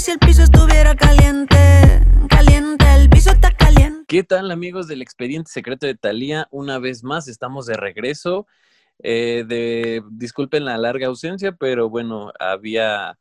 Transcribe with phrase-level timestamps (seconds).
[0.00, 1.56] si el piso estuviera caliente,
[2.30, 4.04] caliente, el piso está caliente.
[4.08, 6.48] ¿Qué tal amigos del expediente secreto de Talía?
[6.50, 8.46] Una vez más estamos de regreso.
[9.02, 13.18] Eh, disculpen la larga ausencia, pero bueno, había,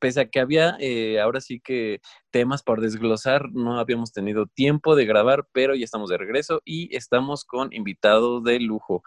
[0.00, 2.00] pese a que había eh, ahora sí que
[2.32, 6.96] temas por desglosar, no habíamos tenido tiempo de grabar, pero ya estamos de regreso y
[6.96, 9.04] estamos con invitados de lujo.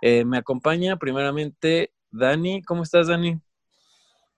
[0.00, 2.62] Eh, me acompaña primeramente Dani.
[2.62, 3.38] ¿Cómo estás, Dani?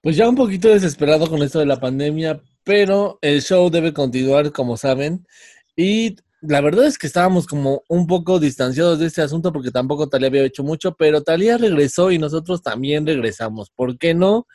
[0.06, 4.52] Pues ya un poquito desesperado con esto de la pandemia, pero el show debe continuar,
[4.52, 5.26] como saben.
[5.74, 10.08] Y la verdad es que estábamos como un poco distanciados de este asunto porque tampoco
[10.08, 13.70] Talía había hecho mucho, pero Talía regresó y nosotros también regresamos.
[13.70, 14.46] ¿Por qué no?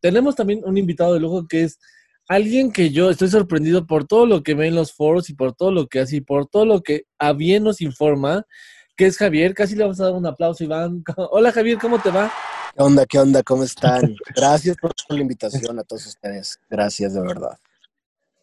[0.00, 1.78] Tenemos también un invitado de lujo que es
[2.26, 5.52] alguien que yo estoy sorprendido por todo lo que ve en los foros y por
[5.52, 8.46] todo lo que hace y por todo lo que a bien nos informa,
[8.96, 9.52] que es Javier.
[9.52, 11.04] Casi le vamos a dar un aplauso, Iván.
[11.30, 12.32] Hola Javier, ¿cómo te va?
[12.76, 13.06] ¿Qué onda?
[13.06, 13.42] ¿Qué onda?
[13.42, 14.14] ¿Cómo están?
[14.36, 16.60] Gracias por la invitación a todos ustedes.
[16.68, 17.58] Gracias de verdad.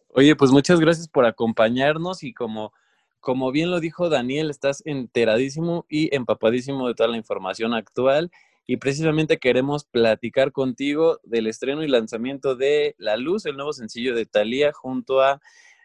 [0.08, 2.72] Oye, pues muchas gracias por acompañarnos y como,
[3.20, 8.32] como bien lo dijo Daniel, estás enteradísimo y empapadísimo de toda la información actual
[8.66, 14.16] y precisamente queremos platicar contigo del estreno y lanzamiento de La Luz, el nuevo sencillo
[14.16, 15.40] de Thalía junto a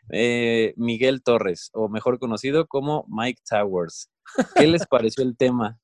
[0.09, 4.09] eh, Miguel Torres, o mejor conocido como Mike Towers.
[4.55, 5.80] ¿Qué les pareció el tema?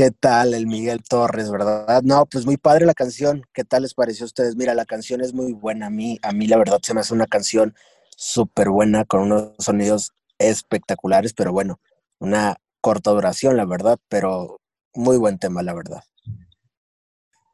[0.00, 2.00] ¿Qué tal el Miguel Torres, verdad?
[2.02, 3.44] No, pues muy padre la canción.
[3.52, 4.56] ¿Qué tal les pareció a ustedes?
[4.56, 5.88] Mira, la canción es muy buena.
[5.88, 7.74] A mí, a mí la verdad se me hace una canción
[8.16, 11.80] súper buena con unos sonidos espectaculares, pero bueno,
[12.18, 14.62] una corta duración, la verdad, pero
[14.94, 16.02] muy buen tema, la verdad.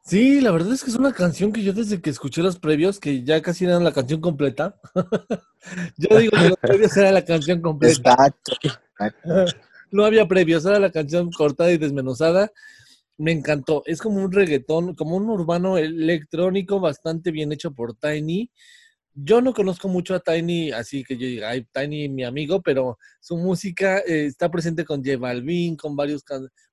[0.05, 3.01] Sí, la verdad es que es una canción que yo desde que escuché los previos,
[3.01, 4.79] que ya casi eran la canción completa,
[5.97, 8.13] yo digo que los previos era la canción completa.
[8.13, 8.53] Exacto.
[9.91, 12.51] no había previos, era la canción cortada y desmenuzada.
[13.17, 13.83] Me encantó.
[13.85, 18.51] Es como un reggaetón, como un urbano electrónico bastante bien hecho por Tiny.
[19.13, 22.99] Yo no conozco mucho a Tiny, así que yo diga, ay, Tiny mi amigo, pero
[23.19, 26.23] su música eh, está presente con J Balvin, con varios,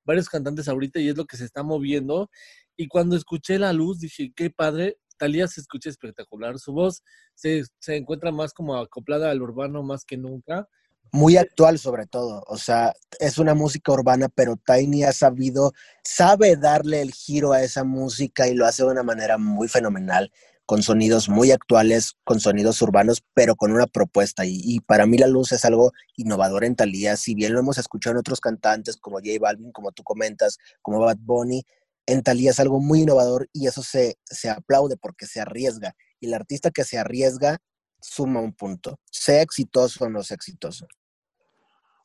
[0.05, 2.31] varios cantantes ahorita y es lo que se está moviendo.
[2.77, 6.59] Y cuando escuché la luz, dije, qué padre, Talía se escucha espectacular.
[6.59, 7.03] Su voz
[7.35, 10.69] se, se encuentra más como acoplada al urbano más que nunca
[11.15, 12.43] muy actual sobre todo.
[12.49, 17.63] O sea, es una música urbana, pero Tiny ha sabido, sabe darle el giro a
[17.63, 20.33] esa música y lo hace de una manera muy fenomenal,
[20.67, 24.45] con sonidos muy actuales, con sonidos urbanos, pero con una propuesta.
[24.45, 27.17] Y, para mí la luz es algo innovador en Thalía.
[27.17, 30.99] Si bien lo hemos escuchado en otros cantantes como J Balvin, como tú comentas, como
[30.99, 31.65] Bad Bunny,
[32.07, 35.95] en Thalía es algo muy innovador y eso se, se aplaude porque se arriesga.
[36.19, 37.59] Y el artista que se arriesga
[38.01, 40.89] suma un punto, sea exitoso o no sea exitoso.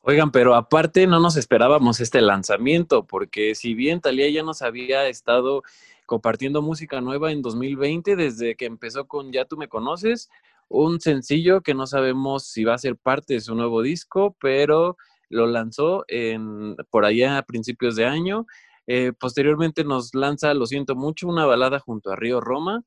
[0.02, 5.06] Oigan, pero aparte no nos esperábamos este lanzamiento, porque si bien Talía ya nos había
[5.08, 5.62] estado
[6.06, 10.30] compartiendo música nueva en 2020, desde que empezó con Ya tú me conoces,
[10.68, 14.96] un sencillo que no sabemos si va a ser parte de su nuevo disco, pero
[15.28, 18.46] lo lanzó en, por allá a principios de año.
[18.86, 22.84] Eh, posteriormente nos lanza, lo siento mucho, una balada junto a Río Roma,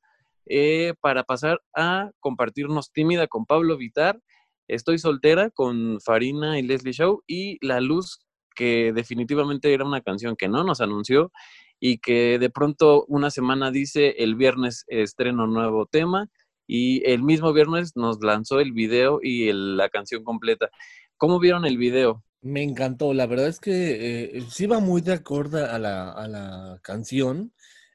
[0.47, 4.19] eh, para pasar a compartirnos tímida con Pablo Vitar
[4.67, 8.19] Estoy soltera con Farina y Leslie Show y La Luz,
[8.55, 11.31] que definitivamente era una canción que no nos anunció
[11.79, 16.29] y que de pronto una semana dice el viernes estreno nuevo tema
[16.65, 20.69] y el mismo viernes nos lanzó el video y la canción completa.
[21.17, 22.23] ¿Cómo vieron el video?
[22.41, 26.27] Me encantó, la verdad es que eh, sí va muy de acuerdo a la, a
[26.27, 27.53] la canción.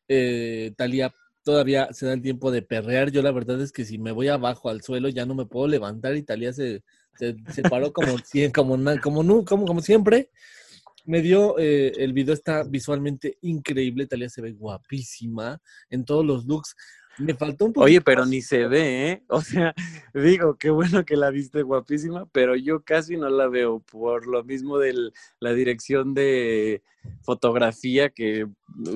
[0.08, 1.14] Eh, Talía
[1.48, 3.10] todavía se da el tiempo de perrear.
[3.10, 5.66] Yo la verdad es que si me voy abajo al suelo ya no me puedo
[5.66, 6.14] levantar.
[6.14, 6.82] Italia se,
[7.14, 8.16] se, paró como,
[8.54, 10.30] como, como, como, como siempre.
[11.06, 14.04] Me dio, eh, el video está visualmente increíble.
[14.04, 16.76] Italia se ve guapísima en todos los looks.
[17.16, 17.86] Me faltó un poco.
[17.86, 19.22] Oye, pero ni se ve, ¿eh?
[19.28, 19.74] O sea,
[20.12, 24.44] digo, qué bueno que la viste guapísima, pero yo casi no la veo por lo
[24.44, 24.94] mismo de
[25.40, 26.82] la dirección de
[27.22, 28.46] fotografía que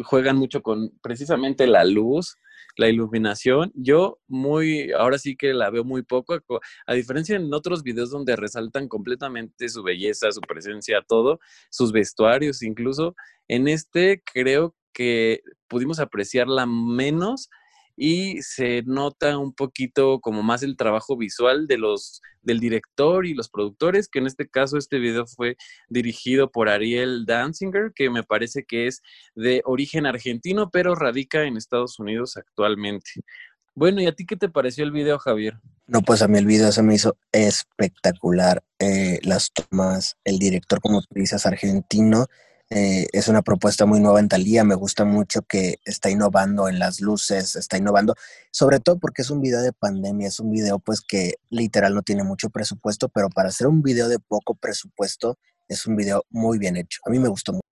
[0.05, 2.37] juegan mucho con precisamente la luz,
[2.77, 3.73] la iluminación.
[3.75, 6.41] Yo muy, ahora sí que la veo muy poco,
[6.87, 11.41] a diferencia en otros videos donde resaltan completamente su belleza, su presencia, todo,
[11.71, 13.15] sus vestuarios incluso.
[13.49, 17.49] En este creo que pudimos apreciarla menos
[17.97, 23.35] y se nota un poquito como más el trabajo visual de los del director y
[23.35, 25.57] los productores, que en este caso este video fue
[25.89, 29.03] dirigido por Ariel Danzinger, que me parece que es
[29.35, 33.13] de origen argentino, pero radica en Estados Unidos actualmente.
[33.75, 35.59] Bueno, ¿y a ti qué te pareció el video, Javier?
[35.87, 38.63] No, pues a mí el video se me hizo espectacular.
[38.79, 42.27] Eh, las tomas, el director, como tú dices, argentino,
[42.75, 44.65] Eh, es una propuesta muy nueva en Talía.
[44.65, 48.15] Me gusta mucho que está innovando en las luces, está innovando,
[48.51, 52.01] sobre todo porque es un video de pandemia, es un video pues que literal no
[52.01, 55.37] tiene mucho presupuesto, pero para hacer un video de poco presupuesto
[55.69, 57.01] es un video muy bien hecho.
[57.05, 57.67] A mí me gustó mucho.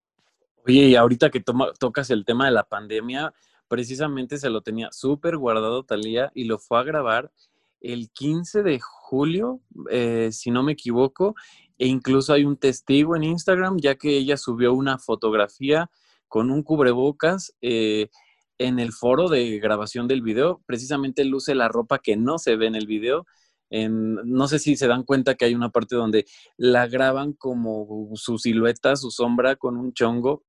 [0.67, 3.33] Oye, y ahorita que tocas el tema de la pandemia,
[3.69, 7.33] precisamente se lo tenía súper guardado Talía y lo fue a grabar
[7.81, 9.61] el 15 de julio,
[9.91, 11.35] eh, si no me equivoco,
[11.81, 15.91] e incluso hay un testigo en Instagram, ya que ella subió una fotografía
[16.29, 18.11] con un cubrebocas eh,
[18.59, 20.63] en el foro de grabación del video.
[20.67, 23.27] Precisamente luce la ropa que no se ve en el video.
[23.71, 26.27] no sé si se dan cuenta que hay una parte donde
[26.59, 30.45] la graban como su silueta, su sombra con un chongo.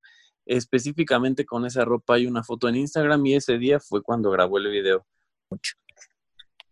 [0.46, 4.58] Específicamente con esa ropa hay una foto en Instagram y ese día fue cuando grabó
[4.58, 5.06] el video.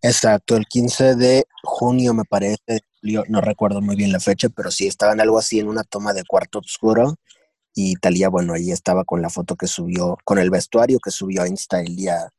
[0.02, 2.82] Exacto, el 15 de junio me parece,
[3.28, 6.24] no recuerdo muy bien la fecha, pero sí estaban algo así en una toma de
[6.24, 7.16] cuarto oscuro
[7.74, 11.44] y Talía, bueno, ahí estaba con la foto que subió, con el vestuario que subió
[11.44, 12.30] a Insta el día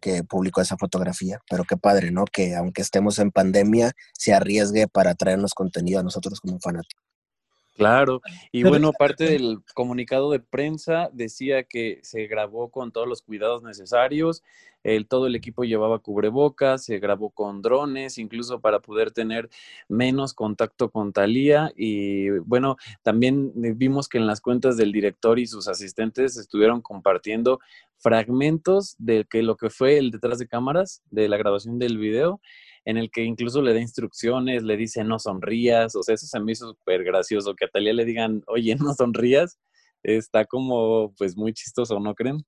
[0.00, 1.40] que publicó esa fotografía.
[1.50, 2.24] Pero qué padre, ¿no?
[2.26, 7.05] Que aunque estemos en pandemia, se arriesgue para traernos contenido a nosotros como fanáticos.
[7.76, 13.22] Claro, y bueno, parte del comunicado de prensa decía que se grabó con todos los
[13.22, 14.42] cuidados necesarios,
[14.86, 19.50] el, todo el equipo llevaba cubrebocas, se grabó con drones, incluso para poder tener
[19.88, 21.72] menos contacto con Talía.
[21.76, 27.58] Y bueno, también vimos que en las cuentas del director y sus asistentes estuvieron compartiendo
[27.98, 32.40] fragmentos de que lo que fue el detrás de cámaras de la grabación del video
[32.84, 36.40] en el que incluso le da instrucciones, le dice no sonrías, o sea, eso se
[36.40, 39.58] me hizo súper gracioso, que a Talía le digan, oye, no sonrías,
[40.02, 42.44] está como pues muy chistoso, ¿no creen?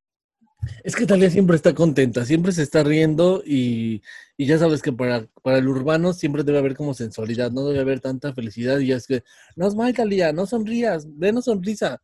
[0.84, 4.02] Es que Talía siempre está contenta, siempre se está riendo y,
[4.38, 8.00] ya sabes que para, para, el urbano siempre debe haber como sensualidad, no debe haber
[8.00, 9.22] tanta felicidad y es que,
[9.56, 12.00] no es mal Talía, no sonrías, denos sonrisa.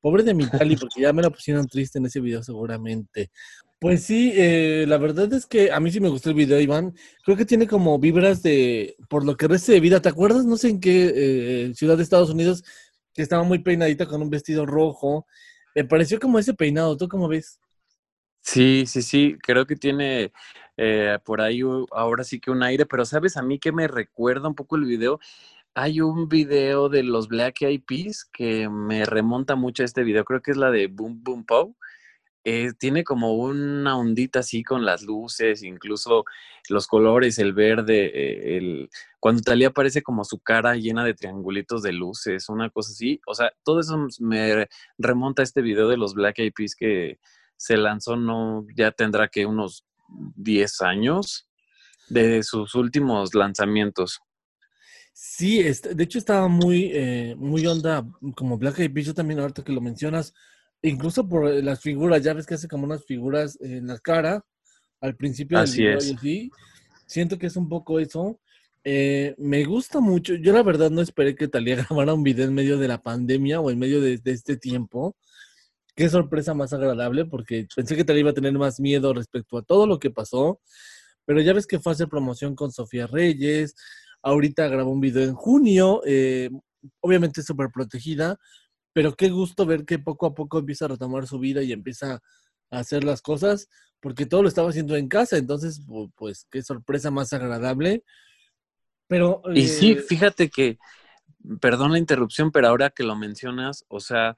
[0.00, 3.30] Pobre de mi Tali, porque ya me la pusieron triste en ese video seguramente.
[3.80, 6.94] Pues sí, eh, la verdad es que a mí sí me gustó el video, Iván.
[7.24, 10.44] Creo que tiene como vibras de, por lo que reste de vida, ¿te acuerdas?
[10.44, 12.64] No sé en qué eh, ciudad de Estados Unidos,
[13.14, 15.26] que estaba muy peinadita con un vestido rojo.
[15.76, 17.60] Me pareció como ese peinado, ¿tú cómo ves?
[18.40, 20.32] Sí, sí, sí, creo que tiene
[20.76, 21.60] eh, por ahí
[21.92, 24.84] ahora sí que un aire, pero sabes a mí que me recuerda un poco el
[24.84, 25.20] video.
[25.80, 30.24] Hay un video de los Black Eyed Peas que me remonta mucho a este video,
[30.24, 31.76] creo que es la de Boom Boom Pow.
[32.42, 36.24] Eh, tiene como una ondita así con las luces, incluso
[36.68, 38.90] los colores, el verde, eh, el,
[39.20, 43.20] cuando Talía aparece como su cara llena de triangulitos de luces, una cosa así.
[43.28, 44.66] O sea, todo eso me
[44.98, 47.20] remonta a este video de los Black Eyed Peas que
[47.56, 51.48] se lanzó, no, ya tendrá que unos 10 años
[52.08, 54.20] de sus últimos lanzamientos.
[55.20, 58.06] Sí, este, de hecho estaba muy, eh, muy onda
[58.36, 60.32] como Black Eyed Peas, también ahorita que lo mencionas,
[60.80, 64.44] incluso por las figuras, ya ves que hace como unas figuras en la cara
[65.00, 67.02] al principio así del video es.
[67.06, 68.38] siento que es un poco eso.
[68.84, 72.54] Eh, me gusta mucho, yo la verdad no esperé que Talía grabara un video en
[72.54, 75.16] medio de la pandemia o en medio de este tiempo,
[75.96, 79.62] qué sorpresa más agradable, porque pensé que te iba a tener más miedo respecto a
[79.62, 80.60] todo lo que pasó,
[81.24, 83.74] pero ya ves que fue a hacer promoción con Sofía Reyes,
[84.22, 86.50] ahorita grabó un video en junio, eh,
[87.00, 88.38] obviamente súper protegida,
[88.92, 92.20] pero qué gusto ver que poco a poco empieza a retomar su vida y empieza
[92.70, 93.68] a hacer las cosas,
[94.00, 95.80] porque todo lo estaba haciendo en casa, entonces,
[96.14, 98.04] pues qué sorpresa más agradable.
[99.06, 99.42] Pero...
[99.54, 100.78] Y sí, eh, fíjate que,
[101.60, 104.36] perdón la interrupción, pero ahora que lo mencionas, o sea,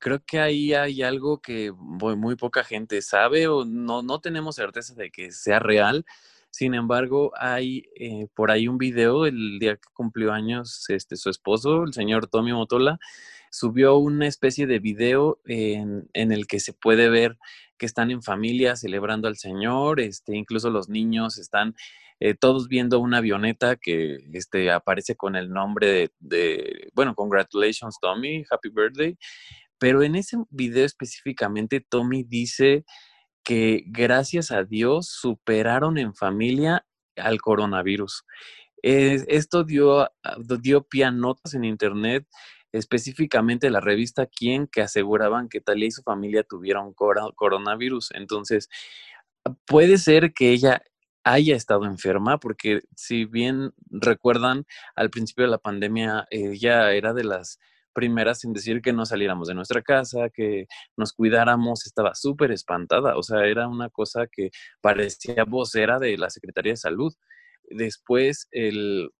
[0.00, 4.94] creo que ahí hay algo que muy, poca gente sabe o no, no tenemos certeza
[4.94, 6.04] de que sea real.
[6.50, 11.30] Sin embargo, hay eh, por ahí un video el día que cumplió años este, su
[11.30, 12.98] esposo, el señor Tommy Motola,
[13.50, 17.38] subió una especie de video en, en, el que se puede ver
[17.78, 21.74] que están en familia celebrando al Señor, este, incluso los niños están
[22.20, 27.98] eh, todos viendo una avioneta que este, aparece con el nombre de, de, bueno, congratulations
[28.00, 29.16] Tommy, happy birthday,
[29.78, 32.84] pero en ese video específicamente, Tommy dice
[33.44, 38.24] que gracias a Dios superaron en familia al coronavirus.
[38.82, 40.08] esto dio,
[40.62, 42.26] dio pie a notas en internet,
[42.72, 48.10] específicamente la revista Quién, que aseguraban que Talia y su familia tuvieron coronavirus.
[48.14, 48.68] Entonces,
[49.66, 50.82] puede ser que ella
[51.24, 54.64] haya estado enferma, porque si bien recuerdan,
[54.96, 57.58] al principio de la pandemia, ella era de las
[57.92, 60.66] primeras en decir que no saliéramos de nuestra casa, que
[60.96, 66.30] nos cuidáramos, estaba súper espantada, o sea, era una cosa que parecía vocera de la
[66.30, 67.12] Secretaría de Salud.
[67.68, 69.10] Después, el,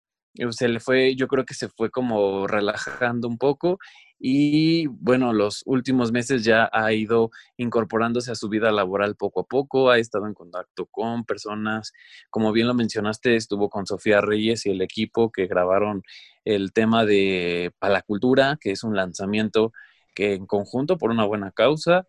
[0.50, 3.78] se le fue, yo creo que se fue como relajando un poco
[4.22, 9.44] y bueno, los últimos meses ya ha ido incorporándose a su vida laboral poco a
[9.44, 11.92] poco, ha estado en contacto con personas,
[12.28, 16.02] como bien lo mencionaste, estuvo con Sofía Reyes y el equipo que grabaron
[16.44, 19.72] el tema de Palacultura, que es un lanzamiento
[20.14, 22.06] que en conjunto por una buena causa,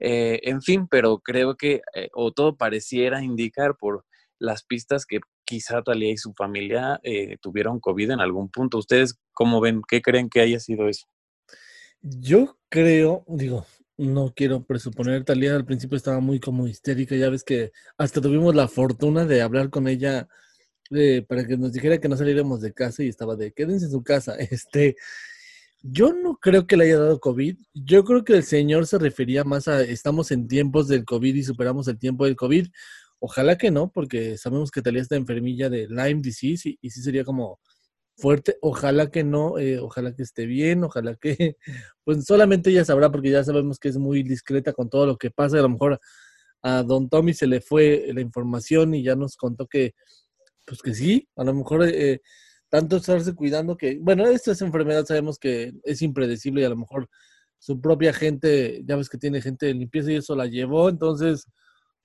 [0.00, 4.04] eh, en fin, pero creo que, eh, o todo pareciera indicar por
[4.38, 8.78] las pistas que quizá Talía y su familia eh, tuvieron COVID en algún punto.
[8.78, 9.82] ¿Ustedes cómo ven?
[9.88, 11.06] ¿Qué creen que haya sido eso?
[12.06, 13.64] Yo creo, digo,
[13.96, 18.54] no quiero presuponer, Talía al principio estaba muy como histérica, ya ves que hasta tuvimos
[18.54, 20.28] la fortuna de hablar con ella
[20.90, 23.92] eh, para que nos dijera que no saliéramos de casa y estaba de quédense en
[23.92, 24.36] su casa.
[24.50, 24.96] Este,
[25.82, 29.44] yo no creo que le haya dado COVID, yo creo que el señor se refería
[29.44, 32.68] más a estamos en tiempos del COVID y superamos el tiempo del COVID.
[33.18, 37.02] Ojalá que no, porque sabemos que Talía está enfermilla de Lyme disease y, y sí
[37.02, 37.60] sería como
[38.16, 38.56] fuerte.
[38.60, 41.56] Ojalá que no, eh, ojalá que esté bien, ojalá que,
[42.04, 45.30] pues solamente ella sabrá, porque ya sabemos que es muy discreta con todo lo que
[45.30, 45.58] pasa.
[45.58, 46.00] A lo mejor
[46.62, 49.94] a don Tommy se le fue la información y ya nos contó que,
[50.66, 52.20] pues que sí, a lo mejor eh,
[52.70, 56.76] tanto estarse cuidando que, bueno, esta es enfermedad sabemos que es impredecible y a lo
[56.76, 57.08] mejor
[57.58, 61.46] su propia gente, ya ves que tiene gente de limpieza y eso la llevó, entonces,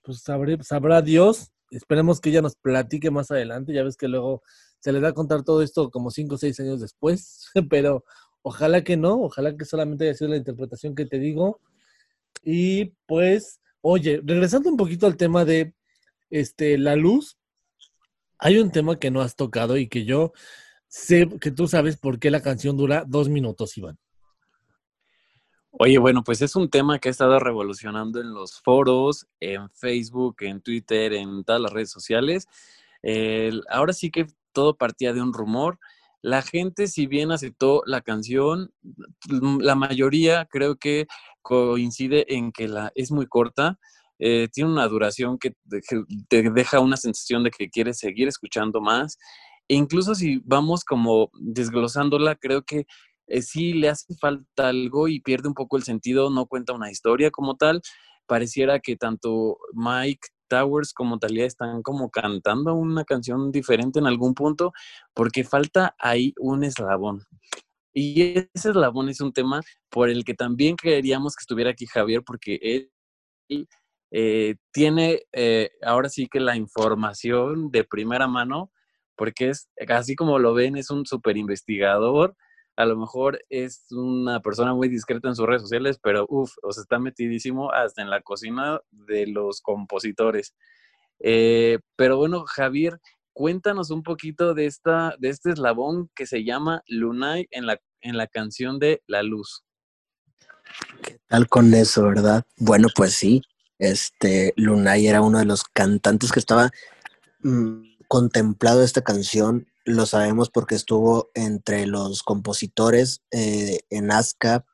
[0.02, 1.52] pues sabré, sabrá Dios.
[1.72, 4.42] Esperemos que ella nos platique más adelante, ya ves que luego
[4.80, 8.04] se le da a contar todo esto como cinco o seis años después, pero
[8.42, 11.60] ojalá que no, ojalá que solamente haya sido la interpretación que te digo.
[12.44, 15.74] Y pues, oye, regresando un poquito al tema de
[16.30, 17.38] este, la luz,
[18.38, 20.32] hay un tema que no has tocado y que yo
[20.88, 23.98] sé que tú sabes por qué la canción dura dos minutos, Iván.
[25.72, 30.38] Oye, bueno, pues es un tema que ha estado revolucionando en los foros, en Facebook,
[30.40, 32.48] en Twitter, en todas las redes sociales.
[33.70, 34.28] Ahora sí que
[34.60, 35.80] todo partía de un rumor.
[36.22, 38.74] La gente, si bien aceptó la canción,
[39.62, 41.08] la mayoría creo que
[41.42, 43.80] coincide en que la, es muy corta.
[44.20, 45.54] Eh, tiene una duración que
[46.28, 49.18] te deja una sensación de que quieres seguir escuchando más.
[49.70, 52.86] E incluso si vamos como desglosándola, creo que
[53.28, 56.92] eh, sí le hace falta algo y pierde un poco el sentido, no cuenta una
[56.92, 57.82] historia como tal.
[58.28, 64.34] Pareciera que tanto Mike Towers como Talía están como cantando una canción diferente en algún
[64.34, 64.74] punto
[65.14, 67.24] porque falta ahí un eslabón.
[67.94, 68.22] Y
[68.54, 72.60] ese eslabón es un tema por el que también queríamos que estuviera aquí Javier porque
[72.62, 73.68] él
[74.12, 78.72] eh, tiene eh, ahora sí que la información de primera mano
[79.16, 82.36] porque es así como lo ven, es un super investigador
[82.80, 86.70] a lo mejor es una persona muy discreta en sus redes sociales, pero uff, o
[86.70, 90.56] está metidísimo hasta en la cocina de los compositores.
[91.20, 93.02] Eh, pero bueno, Javier,
[93.34, 98.16] cuéntanos un poquito de, esta, de este eslabón que se llama Lunay en la, en
[98.16, 99.66] la canción de La Luz.
[101.04, 102.46] ¿Qué tal con eso, verdad?
[102.56, 103.42] Bueno, pues sí,
[103.78, 106.72] este Lunay era uno de los cantantes que estaba
[107.42, 114.66] mm, contemplado esta canción lo sabemos porque estuvo entre los compositores eh, en ASCAP,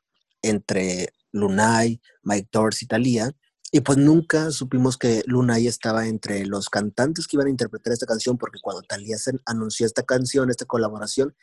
[0.42, 2.48] entre Lunay, Mike
[2.80, 3.32] y Thalía,
[3.72, 8.06] y pues nunca supimos que Lunay estaba entre los cantantes que iban a interpretar esta
[8.06, 11.34] canción, porque cuando Thalía anunció esta canción, esta colaboración,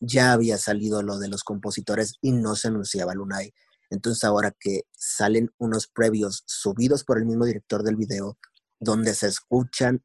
[0.00, 3.52] ya había salido lo de los compositores y no se anunciaba Lunay.
[3.90, 8.38] Entonces ahora que salen unos previos subidos por el mismo director del video,
[8.80, 10.02] donde se escuchan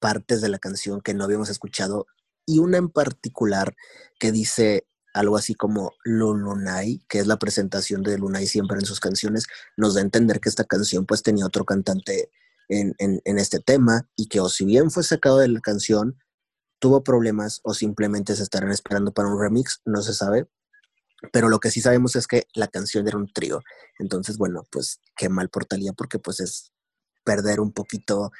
[0.00, 2.06] partes de la canción que no habíamos escuchado
[2.46, 3.76] y una en particular
[4.18, 9.00] que dice algo así como Lulunay, que es la presentación de Lunay siempre en sus
[9.00, 12.30] canciones, nos da a entender que esta canción pues tenía otro cantante
[12.68, 16.18] en, en, este tema y que o si bien fue sacado de la canción,
[16.78, 20.48] tuvo problemas o simplemente se estarán esperando para un remix, no se sabe.
[21.32, 23.62] Pero lo que sí sabemos es que la canción era un trío.
[23.98, 25.48] Entonces, bueno, pues qué mal
[25.96, 26.72] porque pues es
[27.24, 28.32] perder un poquito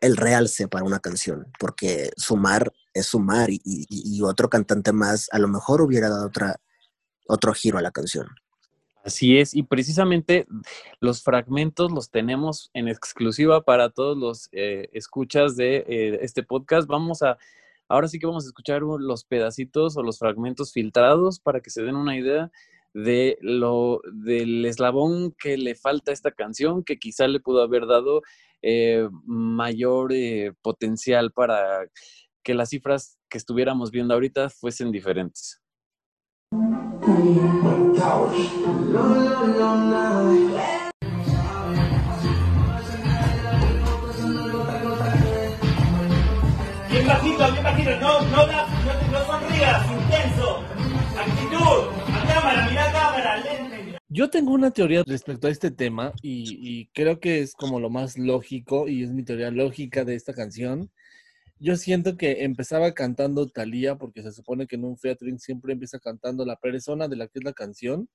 [0.00, 5.48] el realce para una canción, porque sumar es sumar y, otro cantante más a lo
[5.48, 6.56] mejor hubiera dado otra,
[7.26, 8.28] otro giro a la canción.
[9.04, 10.46] Así es, y precisamente
[11.00, 16.88] los fragmentos los tenemos en exclusiva para todos los eh, escuchas de eh, este podcast.
[16.88, 17.36] Vamos a,
[17.86, 21.82] ahora sí que vamos a escuchar los pedacitos o los fragmentos filtrados para que se
[21.82, 22.50] den una idea
[22.94, 27.86] de lo del eslabón que le falta a esta canción, que quizá le pudo haber
[27.86, 28.22] dado
[28.62, 30.12] eh, mayor
[30.62, 31.86] potencial para
[32.42, 35.60] que las cifras que estuviéramos viendo ahorita fuesen diferentes.
[46.90, 47.04] Bien
[47.76, 48.53] bien no, no,
[54.16, 57.90] Yo tengo una teoría respecto a este tema y, y creo que es como lo
[57.90, 60.92] más lógico y es mi teoría lógica de esta canción.
[61.58, 65.98] Yo siento que empezaba cantando Thalía porque se supone que en un featuring siempre empieza
[65.98, 68.08] cantando la persona de la que es la canción.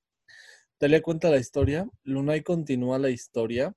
[0.78, 3.74] Thalía cuenta la historia, Lunay continúa la historia,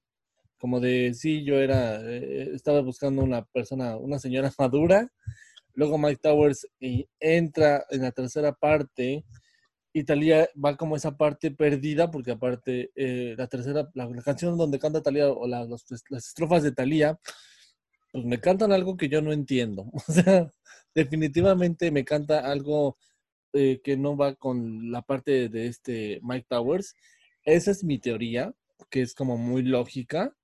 [0.57, 5.11] como de sí, yo era, eh, estaba buscando una persona, una señora madura.
[5.73, 9.25] Luego Mike Towers y entra en la tercera parte
[9.93, 14.79] y Thalía va como esa parte perdida, porque aparte eh, la tercera, la, canción donde
[14.79, 17.19] canta Thalía o los- las estrofas de Thalía,
[18.11, 19.91] pues me cantan algo que yo no entiendo.
[20.07, 20.51] O sea,
[20.95, 22.97] definitivamente me canta algo
[23.53, 26.95] eh, que no va con la parte de este Mike Towers.
[27.45, 28.53] Esa es mi teoría,
[28.89, 30.35] que es como muy lógica.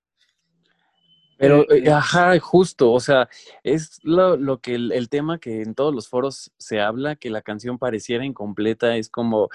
[1.40, 3.30] Pero, Eh, ajá, justo, o sea,
[3.64, 7.30] es lo, lo que el, el tema que en todos los foros se habla, que
[7.30, 9.50] la canción pareciera incompleta, es como,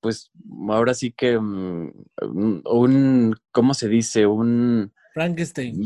[0.00, 0.30] pues,
[0.70, 4.26] ahora sí que mm, un, un- ¿cómo se dice?
[4.26, 5.84] Un, Frankenstein.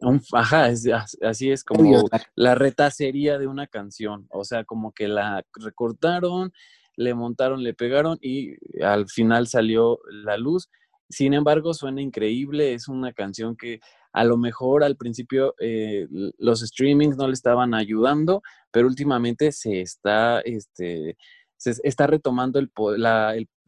[0.00, 4.92] un ajá, es- as- así es como la retacería de una canción, o sea, como
[4.92, 6.52] que la recortaron,
[6.96, 10.68] le montaron, le pegaron y al final salió la luz.
[11.08, 13.80] Sin embargo, suena increíble, es una canción que
[14.16, 16.06] a lo mejor al principio eh,
[16.38, 21.18] los streamings no le estaban ayudando, pero últimamente se está, este,
[21.58, 22.70] se es- está retomando el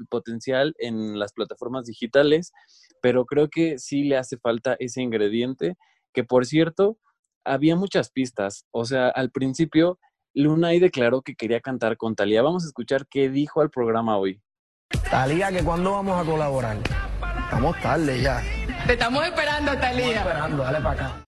[0.09, 2.52] potencial en las plataformas digitales,
[3.02, 5.76] pero creo que sí le hace falta ese ingrediente,
[6.14, 6.97] que por cierto,
[7.45, 9.99] había muchas pistas, o sea, al principio
[10.35, 12.40] Lunay declaró que quería cantar con Talía.
[12.43, 14.40] Vamos a escuchar qué dijo al programa hoy.
[15.11, 16.78] Talía, que cuándo vamos a colaborar?
[17.45, 18.43] Estamos tarde ya.
[18.88, 20.16] Te estamos esperando, Estamos Talía.
[20.16, 21.26] esperando, dale para acá.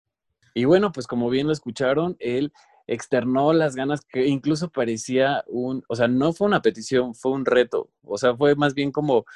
[0.54, 2.54] Y bueno, pues como bien lo escucharon, él
[2.86, 7.44] externó las ganas que incluso parecía un, o sea, no fue una petición, fue un
[7.44, 7.90] reto.
[8.02, 9.26] O sea, fue más bien como,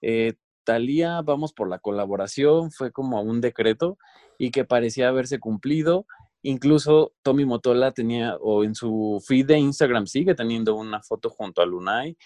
[0.00, 0.32] eh,
[0.64, 3.98] Talía, vamos por la colaboración, fue como un decreto
[4.38, 6.06] y que parecía haberse cumplido.
[6.40, 11.60] Incluso Tommy Motola tenía, o en su feed de Instagram sigue teniendo una foto junto
[11.60, 12.16] a Lunay.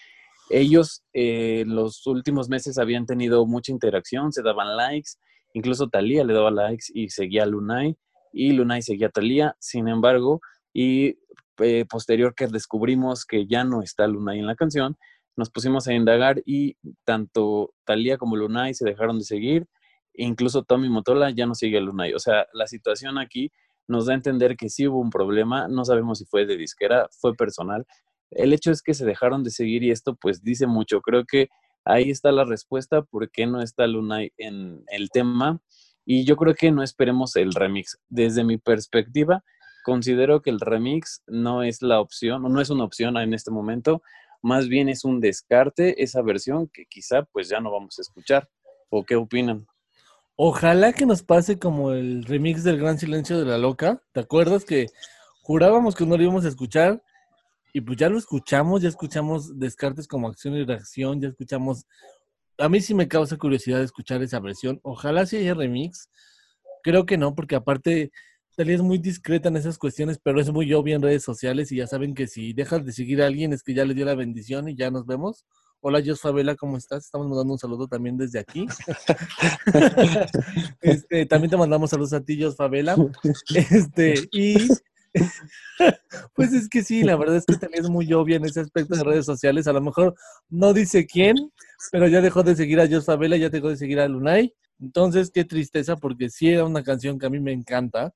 [0.49, 5.11] Ellos eh, los últimos meses habían tenido mucha interacción, se daban likes,
[5.53, 7.97] incluso Talía le daba likes y seguía a Lunay
[8.31, 9.55] y Lunay seguía a Talía.
[9.59, 10.41] Sin embargo,
[10.73, 11.17] y
[11.59, 14.97] eh, posterior que descubrimos que ya no está Lunay en la canción,
[15.35, 19.67] nos pusimos a indagar y tanto Talía como Lunay se dejaron de seguir.
[20.13, 22.13] Incluso Tommy Motola ya no sigue a Lunay.
[22.13, 23.51] O sea, la situación aquí
[23.87, 25.67] nos da a entender que sí hubo un problema.
[25.67, 27.85] No sabemos si fue de disquera, fue personal.
[28.31, 31.01] El hecho es que se dejaron de seguir y esto pues dice mucho.
[31.01, 31.49] Creo que
[31.85, 35.61] ahí está la respuesta por qué no está Lunay en el tema.
[36.05, 37.99] Y yo creo que no esperemos el remix.
[38.09, 39.43] Desde mi perspectiva,
[39.83, 44.01] considero que el remix no es la opción, no es una opción en este momento,
[44.41, 48.49] más bien es un descarte esa versión que quizá pues ya no vamos a escuchar.
[48.89, 49.67] ¿O qué opinan?
[50.35, 54.01] Ojalá que nos pase como el remix del Gran Silencio de la Loca.
[54.13, 54.87] ¿Te acuerdas que
[55.41, 57.03] jurábamos que no lo íbamos a escuchar?
[57.73, 61.85] Y pues ya lo escuchamos, ya escuchamos Descartes como acción y reacción, ya escuchamos...
[62.57, 64.79] A mí sí me causa curiosidad escuchar esa versión.
[64.83, 66.09] Ojalá sí haya remix.
[66.83, 68.11] Creo que no, porque aparte
[68.59, 71.77] Talía es muy discreta en esas cuestiones, pero es muy obvia en redes sociales y
[71.77, 74.15] ya saben que si dejas de seguir a alguien es que ya le dio la
[74.15, 75.45] bendición y ya nos vemos.
[75.79, 77.05] Hola, Jos Favela, ¿cómo estás?
[77.05, 78.67] Estamos mandando un saludo también desde aquí.
[80.81, 82.97] este, también te mandamos saludos a ti, Jos Favela.
[83.55, 84.67] Este, y
[86.35, 88.95] pues es que sí, la verdad es que también es muy obvia en ese aspecto
[88.95, 89.67] de redes sociales.
[89.67, 90.15] A lo mejor
[90.49, 91.35] no dice quién,
[91.91, 94.53] pero ya dejó de seguir a Jos Favela, ya dejó de seguir a Lunay.
[94.79, 98.13] Entonces, qué tristeza, porque sí era una canción que a mí me encanta.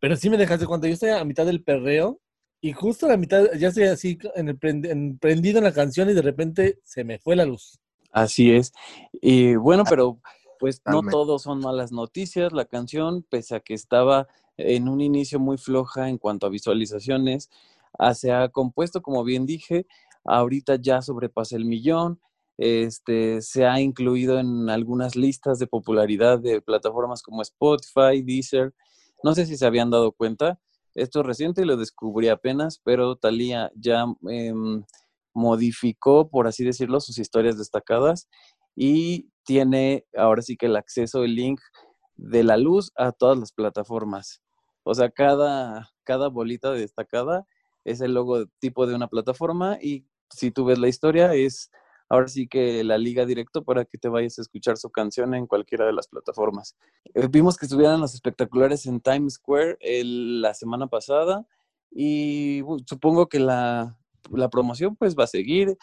[0.00, 2.20] Pero sí me dejaste cuando yo estoy a mitad del perreo
[2.60, 5.72] y justo a la mitad ya estoy así en el prend- en- prendido en la
[5.72, 7.78] canción y de repente se me fue la luz.
[8.10, 8.72] Así es.
[9.12, 10.18] Y bueno, pero
[10.58, 12.52] pues no todos son malas noticias.
[12.52, 17.50] La canción, pese a que estaba en un inicio muy floja en cuanto a visualizaciones,
[17.98, 19.86] ah, se ha compuesto, como bien dije,
[20.24, 22.20] ahorita ya sobrepasa el millón.
[22.58, 28.74] Este, se ha incluido en algunas listas de popularidad de plataformas como Spotify, Deezer.
[29.22, 30.60] No sé si se habían dado cuenta.
[30.94, 34.84] Esto es reciente y lo descubrí apenas, pero Thalía ya em,
[35.32, 38.28] modificó, por así decirlo, sus historias destacadas
[38.76, 41.60] y tiene ahora sí que el acceso, el link
[42.20, 44.42] de la luz a todas las plataformas.
[44.82, 47.46] O sea, cada, cada bolita destacada
[47.84, 51.70] es el logotipo de una plataforma y si tú ves la historia es
[52.08, 55.46] ahora sí que la liga directo para que te vayas a escuchar su canción en
[55.46, 56.76] cualquiera de las plataformas.
[57.14, 61.46] Eh, vimos que estuvieran los espectaculares en Times Square el- la semana pasada
[61.90, 63.96] y supongo que la,
[64.30, 65.76] la promoción pues va a seguir.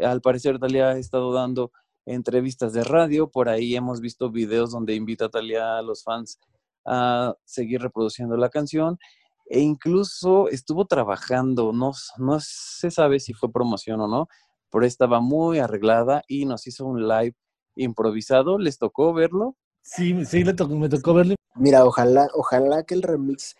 [0.00, 1.70] Al parecer, Talía ha estado dando
[2.06, 3.30] entrevistas de radio.
[3.30, 6.38] Por ahí hemos visto videos donde invita a Talía a los fans
[6.84, 8.98] a seguir reproduciendo la canción.
[9.46, 14.28] E incluso estuvo trabajando, no, no se sabe si fue promoción o no,
[14.70, 17.36] pero estaba muy arreglada y nos hizo un live
[17.76, 18.58] improvisado.
[18.58, 19.56] ¿Les tocó verlo?
[19.82, 21.34] Sí, sí, le tocó, me tocó verlo.
[21.56, 23.54] Mira, ojalá, ojalá que el remix,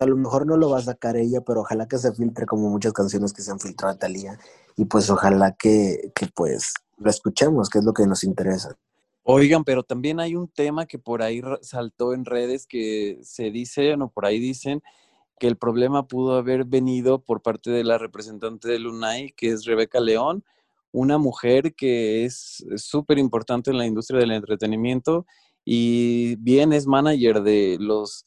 [0.00, 2.70] a lo mejor no lo va a sacar ella, pero ojalá que se filtre como
[2.70, 4.38] muchas canciones que se han filtrado a Talía.
[4.76, 8.76] Y pues ojalá que, que pues lo escuchemos, que es lo que nos interesa.
[9.22, 13.94] Oigan, pero también hay un tema que por ahí saltó en redes que se dice,
[13.94, 14.82] o por ahí dicen,
[15.38, 19.64] que el problema pudo haber venido por parte de la representante de Lunay, que es
[19.64, 20.44] Rebeca León,
[20.92, 25.26] una mujer que es súper importante en la industria del entretenimiento
[25.64, 28.26] y bien es manager de los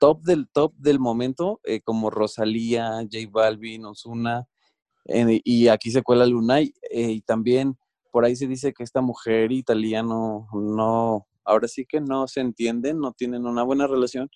[0.00, 4.46] top del top del momento, eh, como Rosalía, J Balvin, Ozuna,
[5.04, 7.76] eh, y aquí se cuela Lunay, eh, y también
[8.10, 12.40] por ahí se dice que esta mujer italiana no, no, ahora sí que no se
[12.40, 14.30] entienden, no tienen una buena relación.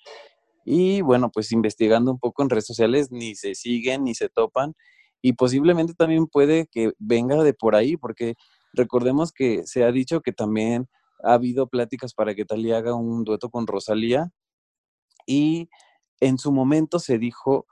[0.65, 4.75] Y bueno, pues investigando un poco en redes sociales, ni se siguen, ni se topan.
[5.21, 8.35] Y posiblemente también puede que venga de por ahí, porque
[8.73, 10.89] recordemos que se ha dicho que también
[11.23, 14.31] ha habido pláticas para que Talía haga un dueto con Rosalía.
[15.27, 15.69] Y
[16.21, 17.67] en su momento se dijo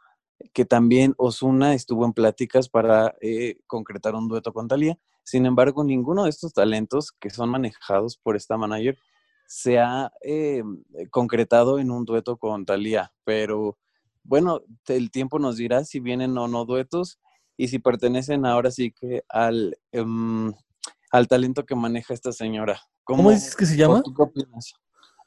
[0.52, 4.98] que también Osuna estuvo en pláticas para eh, concretar un dueto con Talía.
[5.22, 8.98] Sin embargo, ninguno de estos talentos que son manejados por esta manager
[9.46, 10.62] se ha eh,
[11.10, 13.12] concretado en un dueto con Talía.
[13.24, 13.78] Pero
[14.22, 17.18] bueno, el tiempo nos dirá si vienen o no duetos
[17.56, 20.52] y si pertenecen ahora sí que al, um,
[21.10, 22.80] al talento que maneja esta señora.
[23.04, 24.02] ¿Cómo dices que se llama?
[24.02, 24.72] ¿Tú qué opinas?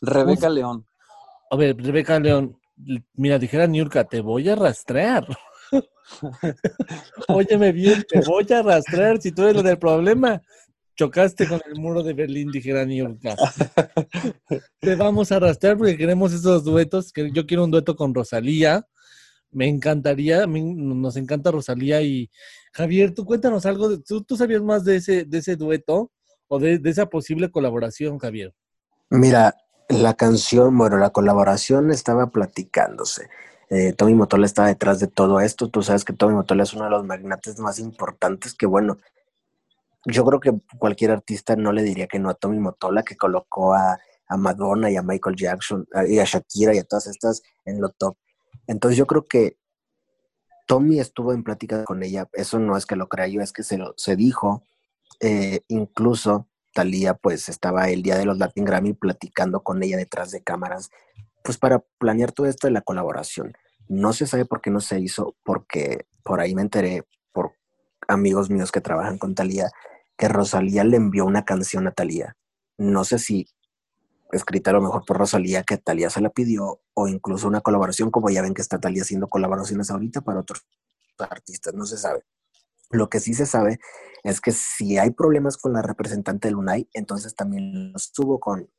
[0.01, 0.87] Rebeca León.
[1.51, 2.57] A ver, Rebeca León,
[3.13, 5.27] mira, dijera Niurka, te voy a rastrear.
[7.27, 10.41] Óyeme bien, te voy a rastrear si tú eres lo del problema.
[10.95, 13.35] Chocaste con el muro de Berlín, dijera Niurka.
[14.79, 17.11] te vamos a rastrear porque queremos esos duetos.
[17.11, 18.85] Que yo quiero un dueto con Rosalía.
[19.51, 22.29] Me encantaría, nos encanta Rosalía y
[22.73, 26.11] Javier, tú cuéntanos algo, de, ¿tú, ¿tú, sabías más de ese, de ese dueto
[26.47, 28.51] o de, de esa posible colaboración, Javier?
[29.11, 29.55] Mira,
[29.89, 33.29] la canción, bueno, la colaboración estaba platicándose.
[33.73, 35.67] Eh, Tommy Motola está detrás de todo esto.
[35.67, 38.97] Tú sabes que Tommy Motola es uno de los magnates más importantes que, bueno,
[40.05, 43.73] yo creo que cualquier artista no le diría que no a Tommy Motola, que colocó
[43.73, 47.81] a, a Madonna y a Michael Jackson y a Shakira y a todas estas en
[47.81, 48.15] lo top.
[48.67, 49.57] Entonces yo creo que
[50.67, 52.27] Tommy estuvo en plática con ella.
[52.33, 54.61] Eso no es que lo crea yo, es que se, lo, se dijo.
[55.19, 60.31] Eh, incluso Talía pues estaba el día de los Latin Grammy platicando con ella detrás
[60.31, 60.89] de cámaras,
[61.43, 63.53] pues para planear todo esto de la colaboración.
[63.87, 67.53] No se sabe por qué no se hizo, porque por ahí me enteré por
[68.07, 69.69] amigos míos que trabajan con Talía
[70.17, 72.37] que Rosalía le envió una canción a Talía.
[72.77, 73.47] No sé si
[74.31, 78.11] escrita a lo mejor por Rosalía, que Talía se la pidió, o incluso una colaboración,
[78.11, 80.65] como ya ven que está Talía haciendo colaboraciones ahorita para otros
[81.17, 82.23] artistas, no se sabe.
[82.89, 83.79] Lo que sí se sabe
[84.23, 88.69] es que si hay problemas con la representante de Lunay, entonces también lo estuvo con,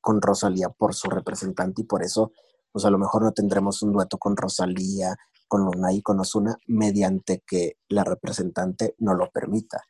[0.00, 2.32] con Rosalía por su representante y por eso,
[2.72, 5.16] pues a lo mejor no tendremos un dueto con Rosalía,
[5.48, 9.82] con Lunay y con Osuna, mediante que la representante no lo permita.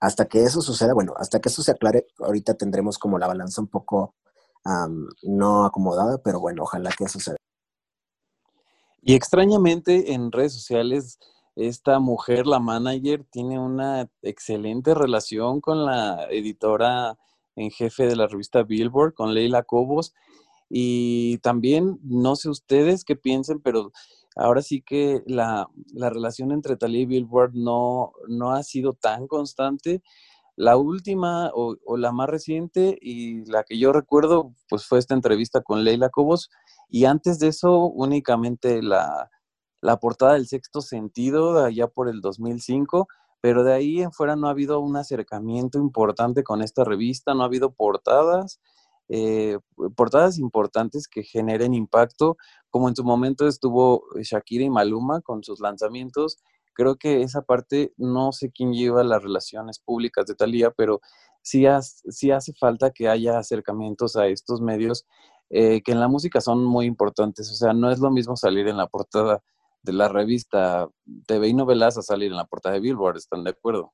[0.00, 3.60] Hasta que eso suceda, bueno, hasta que eso se aclare, ahorita tendremos como la balanza
[3.60, 4.14] un poco
[5.22, 7.36] no acomodada, pero bueno, ojalá que eso suceda.
[9.02, 11.18] Y extrañamente en redes sociales
[11.56, 17.18] esta mujer, la manager, tiene una excelente relación con la editora
[17.56, 20.14] en jefe de la revista Billboard, con Leila Cobos.
[20.74, 23.92] Y también, no sé ustedes qué piensen, pero
[24.36, 29.26] ahora sí que la, la relación entre Talía y Billboard no, no ha sido tan
[29.26, 30.02] constante.
[30.56, 35.60] La última o, la más reciente y la que yo recuerdo, pues fue esta entrevista
[35.60, 36.48] con Leila Cobos.
[36.88, 39.30] Y antes de eso, únicamente la,
[39.82, 43.08] la portada del sexto sentido allá por el 2005,
[43.42, 47.42] pero de ahí en fuera no ha habido un acercamiento importante con esta revista, no
[47.42, 48.58] ha habido portadas,
[49.08, 49.58] eh,
[49.96, 52.36] portadas importantes que generen impacto,
[52.70, 56.38] como en su momento estuvo Shakira y Maluma con sus lanzamientos.
[56.74, 61.00] Creo que esa parte, no sé quién lleva las relaciones públicas de Talía, pero
[61.42, 61.64] sí,
[62.08, 65.06] sí hace falta que haya acercamientos a estos medios
[65.50, 67.50] eh, que en la música son muy importantes.
[67.50, 69.42] O sea, no es lo mismo salir en la portada
[69.82, 70.88] de la revista
[71.26, 73.92] TV y Novelas a salir en la portada de Billboard, ¿están de acuerdo?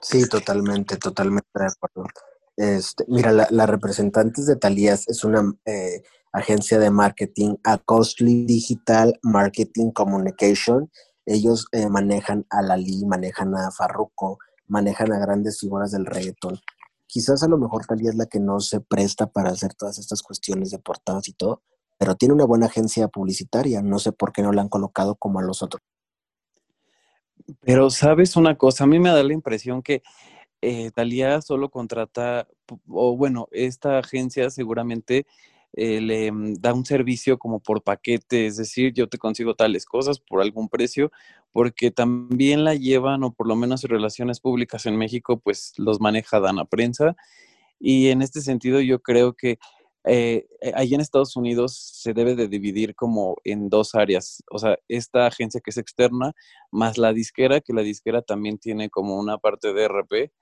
[0.00, 2.08] Sí, totalmente, totalmente de acuerdo.
[2.56, 8.44] Este, mira, la, la representante de Talías es una eh, agencia de marketing, a Costly
[8.44, 10.90] Digital Marketing Communication.
[11.26, 16.60] Ellos eh, manejan a Lali, manejan a Farruko, manejan a grandes figuras del reggaetón.
[17.06, 20.22] Quizás a lo mejor Talía es la que no se presta para hacer todas estas
[20.22, 21.62] cuestiones de portadas y todo,
[21.98, 23.82] pero tiene una buena agencia publicitaria.
[23.82, 25.82] No sé por qué no la han colocado como a los otros.
[27.60, 30.02] Pero sabes una cosa, a mí me da la impresión que
[30.64, 32.48] eh, Talía solo contrata,
[32.88, 35.26] o bueno, esta agencia seguramente
[35.74, 39.86] eh, le mm, da un servicio como por paquete, es decir, yo te consigo tales
[39.86, 41.10] cosas por algún precio,
[41.52, 46.00] porque también la llevan, o por lo menos en relaciones públicas en México, pues los
[46.00, 47.16] maneja Dana Prensa.
[47.80, 49.58] Y en este sentido yo creo que
[50.06, 54.58] eh, eh, ahí en Estados Unidos se debe de dividir como en dos áreas, o
[54.58, 56.32] sea, esta agencia que es externa,
[56.70, 60.32] más la disquera, que la disquera también tiene como una parte de RP,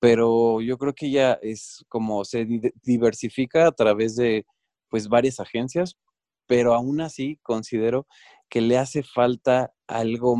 [0.00, 2.46] pero yo creo que ya es como se
[2.82, 4.46] diversifica a través de
[4.88, 5.96] pues varias agencias,
[6.46, 8.06] pero aún así considero
[8.48, 10.36] que le hace falta algo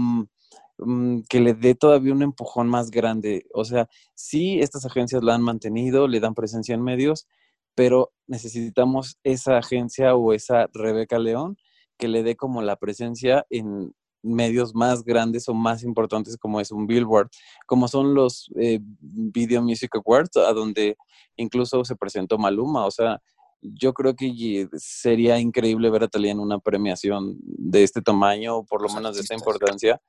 [1.29, 3.44] que le dé todavía un empujón más grande.
[3.53, 7.27] O sea, sí, estas agencias la han mantenido, le dan presencia en medios,
[7.75, 11.57] pero necesitamos esa agencia o esa Rebeca León
[11.99, 16.70] que le dé como la presencia en medios más grandes o más importantes como es
[16.70, 17.30] un Billboard,
[17.66, 20.96] como son los eh, Video Music Awards, a donde
[21.37, 22.87] incluso se presentó Maluma.
[22.87, 23.20] O sea,
[23.62, 28.64] yo creo que sería increíble ver a Talía en una premiación de este tamaño, o
[28.64, 30.00] por lo menos de esta importancia,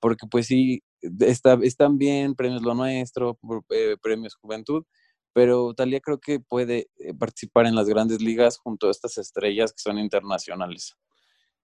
[0.00, 0.82] porque pues sí,
[1.20, 3.38] está, están bien premios Lo Nuestro,
[3.70, 4.84] eh, premios Juventud,
[5.32, 9.72] pero Talía creo que puede eh, participar en las grandes ligas junto a estas estrellas
[9.72, 10.96] que son internacionales.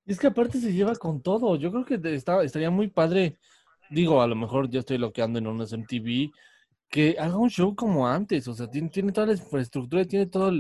[0.07, 1.57] Es que aparte se lleva con todo.
[1.57, 3.39] Yo creo que estaría muy padre.
[3.91, 6.31] Digo, a lo mejor ya estoy loqueando en unas MTV.
[6.89, 8.49] Que haga un show como antes.
[8.49, 10.53] O sea, tiene, toda la infraestructura, tiene toda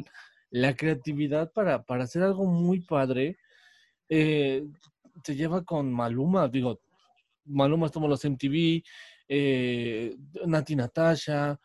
[0.50, 3.38] la creatividad para, para hacer algo muy padre.
[4.08, 4.64] Eh,
[5.24, 6.48] se lleva con Maluma.
[6.48, 6.80] Digo,
[7.44, 8.82] Maluma es como los MTV.
[9.28, 11.58] Eh, Nati Natasha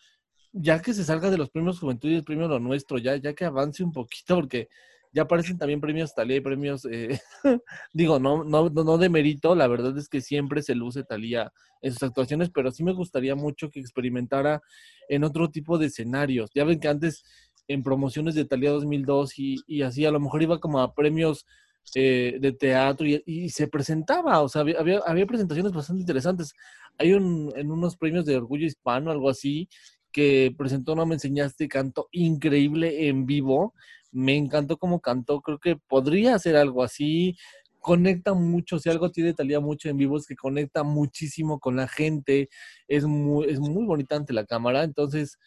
[0.58, 3.34] ya que se salga de los premios Juventud y el premio Lo Nuestro, ya, ya
[3.34, 4.70] que avance un poquito, porque
[5.16, 7.20] ya aparecen también premios Talía y premios, eh,
[7.94, 11.94] digo, no, no, no de mérito, la verdad es que siempre se luce Talía en
[11.94, 14.62] sus actuaciones, pero sí me gustaría mucho que experimentara
[15.08, 16.52] en otro tipo de escenarios.
[16.54, 17.24] Ya ven que antes
[17.70, 21.46] en promociones de Talía 2002 y, y así, a lo mejor iba como a premios
[21.94, 26.54] eh, de teatro y, se presentaba, o sea, había, había, presentaciones bastante interesantes.
[26.98, 29.70] Hay un, en unos premios de orgullo hispano, algo así,
[30.12, 33.74] que presentó No Me Enseñaste, canto increíble en vivo.
[34.16, 37.36] Me encantó cómo cantó, creo que podría hacer algo así.
[37.80, 41.88] Conecta mucho, si algo tiene Talía mucho en vivo es que conecta muchísimo con la
[41.88, 42.50] gente,
[42.88, 45.38] es muy, es muy bonita ante la cámara, entonces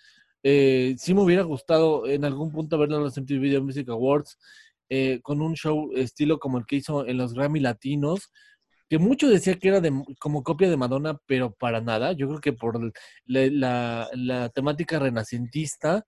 [0.43, 4.39] eh, sí me hubiera gustado en algún punto verla en los MTV Video Music Awards
[4.91, 8.31] eh, con un show estilo como el que hizo en los Grammy Latinos,
[8.89, 12.13] que mucho decía que era de, como copia de Madonna, pero para nada.
[12.13, 12.93] Yo creo que por
[13.27, 16.07] la, temática renacentista,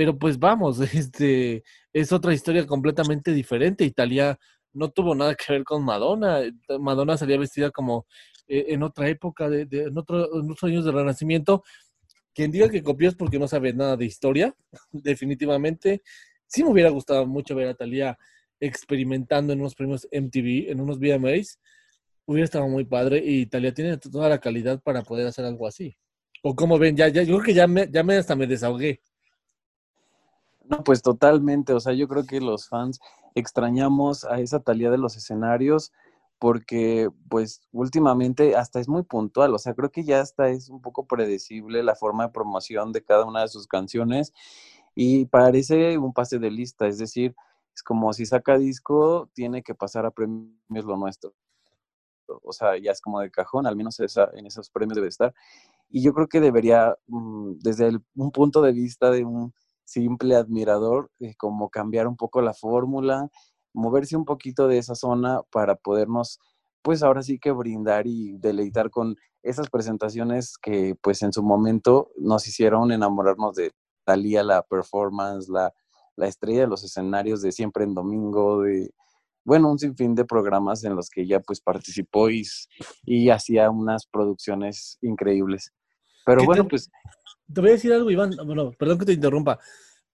[0.00, 3.84] pero pues vamos, este es otra historia completamente diferente.
[3.84, 4.38] Italia
[4.72, 6.40] no tuvo nada que ver con Madonna.
[6.80, 8.06] Madonna salía vestida como
[8.48, 11.62] eh, en otra época, de, en, otro, otros años de renacimiento.
[12.32, 14.56] Quien diga que copió es porque no sabe nada de historia,
[14.90, 16.00] definitivamente.
[16.46, 18.16] Sí me hubiera gustado mucho ver a Talía
[18.58, 21.60] experimentando en unos premios MTV, en unos VMAs,
[22.24, 25.94] hubiera estado muy padre y Italia tiene toda la calidad para poder hacer algo así.
[26.42, 29.02] O como ven, ya, ya, yo creo que ya me, ya me hasta me desahogué.
[30.70, 33.00] No, pues totalmente, o sea, yo creo que los fans
[33.34, 35.92] extrañamos a esa Talía de los escenarios
[36.38, 40.80] porque pues últimamente hasta es muy puntual, o sea, creo que ya hasta es un
[40.80, 44.32] poco predecible la forma de promoción de cada una de sus canciones
[44.94, 47.34] y parece un pase de lista, es decir,
[47.74, 51.34] es como si saca disco, tiene que pasar a premios lo nuestro
[52.42, 55.34] o sea, ya es como de cajón, al menos en esos premios debe estar.
[55.90, 59.54] Y yo creo que debería, mm, desde un punto de vista de un
[59.90, 63.28] simple admirador, eh, como cambiar un poco la fórmula,
[63.74, 66.38] moverse un poquito de esa zona para podernos,
[66.82, 72.10] pues ahora sí que brindar y deleitar con esas presentaciones que pues en su momento
[72.16, 73.72] nos hicieron enamorarnos de
[74.04, 75.72] Talía, la performance, la,
[76.16, 78.90] la estrella de los escenarios de siempre en domingo, de
[79.44, 82.44] bueno, un sinfín de programas en los que ella pues participó y,
[83.04, 85.72] y hacía unas producciones increíbles.
[86.24, 86.88] Pero bueno, pues...
[87.52, 89.58] Te voy a decir algo, Iván, bueno, perdón que te interrumpa,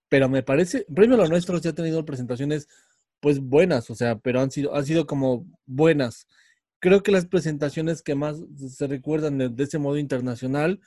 [0.08, 2.68] pero me parece, Premio Lo Nuestro ya ha tenido presentaciones
[3.20, 6.26] pues buenas, o sea, pero han sido, han sido como buenas.
[6.78, 8.36] Creo que las presentaciones que más
[8.68, 10.80] se recuerdan de, de ese modo internacional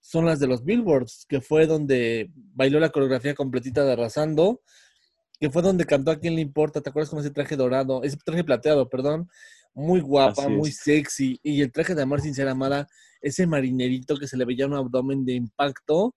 [0.00, 4.60] son las de los Billboards, que fue donde bailó la coreografía completita de Arrasando,
[5.40, 8.02] que fue donde cantó a quien le importa, ¿te acuerdas con ese traje dorado?
[8.02, 9.28] Ese traje plateado, perdón.
[9.74, 11.40] Muy guapa, muy sexy.
[11.42, 12.86] Y el traje de Amar Sincera Amada
[13.24, 16.14] ese marinerito que se le veía un abdomen de impacto.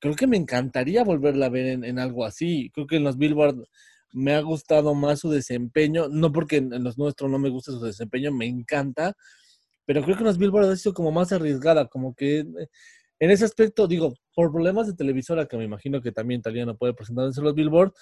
[0.00, 2.70] Creo que me encantaría volverla a ver en, algo así.
[2.74, 3.64] Creo que en los Billboard
[4.12, 7.80] me ha gustado más su desempeño, no porque en los nuestros no me guste su
[7.80, 9.14] desempeño, me encanta,
[9.86, 12.40] pero creo que en los Billboard ha sido como más arriesgada, como que
[13.20, 16.76] en ese aspecto, digo, por problemas de televisora, que me imagino que también Talía no
[16.76, 17.92] puede presentarse en los Billboard,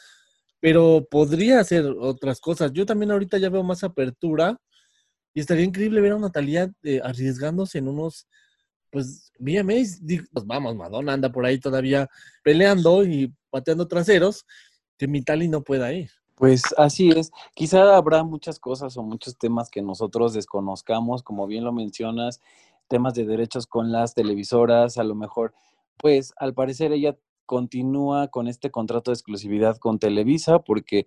[0.60, 2.72] pero podría hacer otras cosas.
[2.72, 4.58] Yo también ahorita ya veo más apertura
[5.34, 8.26] y estaría increíble ver a Natalia eh, arriesgándose en unos,
[8.90, 10.00] pues, VMAs.
[10.32, 12.08] Pues vamos, Madonna anda por ahí todavía
[12.42, 14.46] peleando y pateando traseros,
[14.96, 16.10] que mi Tali no pueda ir.
[16.34, 17.30] Pues así es.
[17.54, 22.40] Quizá habrá muchas cosas o muchos temas que nosotros desconozcamos, como bien lo mencionas,
[22.88, 25.52] temas de derechos con las televisoras, a lo mejor,
[25.96, 31.06] pues al parecer ella continúa con este contrato de exclusividad con Televisa, porque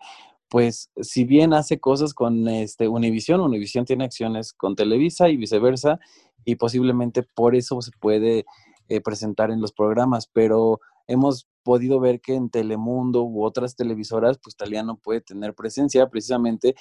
[0.52, 5.98] pues si bien hace cosas con este Univision, Univision tiene acciones con Televisa y viceversa,
[6.44, 8.44] y posiblemente por eso se puede
[8.90, 14.40] eh, presentar en los programas, pero hemos podido ver que en Telemundo u otras televisoras,
[14.44, 16.76] pues Talía no puede tener presencia precisamente,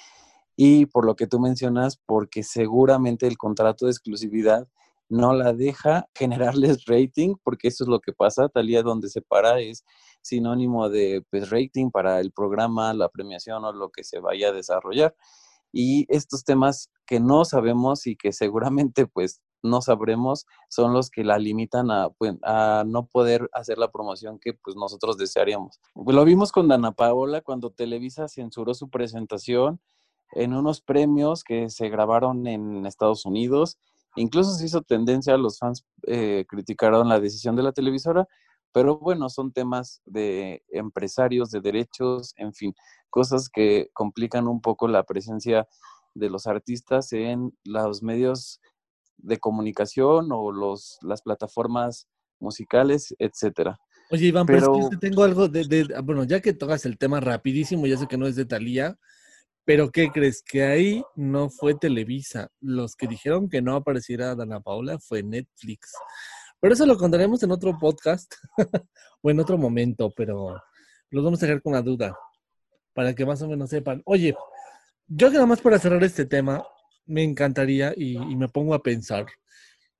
[0.57, 4.67] y por lo que tú mencionas, porque seguramente el contrato de exclusividad
[5.07, 9.61] no la deja generarles rating, porque eso es lo que pasa, Talía donde se para
[9.61, 9.85] es
[10.21, 14.53] sinónimo de pues, rating para el programa, la premiación o lo que se vaya a
[14.53, 15.15] desarrollar.
[15.71, 21.23] Y estos temas que no sabemos y que seguramente pues no sabremos son los que
[21.23, 25.79] la limitan a, pues, a no poder hacer la promoción que pues nosotros desearíamos.
[25.95, 29.79] Lo vimos con Dana Paola cuando Televisa censuró su presentación
[30.33, 33.77] en unos premios que se grabaron en Estados Unidos.
[34.15, 38.27] Incluso se hizo tendencia, los fans eh, criticaron la decisión de la televisora,
[38.73, 42.73] pero bueno, son temas de empresarios, de derechos, en fin,
[43.09, 45.67] cosas que complican un poco la presencia
[46.13, 48.59] de los artistas en los medios
[49.17, 52.07] de comunicación o los, las plataformas
[52.39, 53.79] musicales, etcétera.
[54.09, 56.53] Oye, Iván, pero, Pero- es que te tengo algo de, de- ah, bueno, ya que
[56.53, 58.97] tocas el tema rapidísimo, ya sé que no es de Talía,
[59.63, 60.41] pero ¿qué crees?
[60.41, 62.49] Que ahí no fue Televisa.
[62.59, 65.93] Los que dijeron que no apareciera Dana Paola fue Netflix.
[66.61, 68.31] Pero eso lo contaremos en otro podcast
[69.21, 70.61] o en otro momento, pero
[71.09, 72.15] los vamos a dejar con la duda
[72.93, 74.01] para que más o menos sepan.
[74.05, 74.35] Oye,
[75.07, 76.63] yo que nada más para cerrar este tema,
[77.05, 79.25] me encantaría y, me pongo a pensar,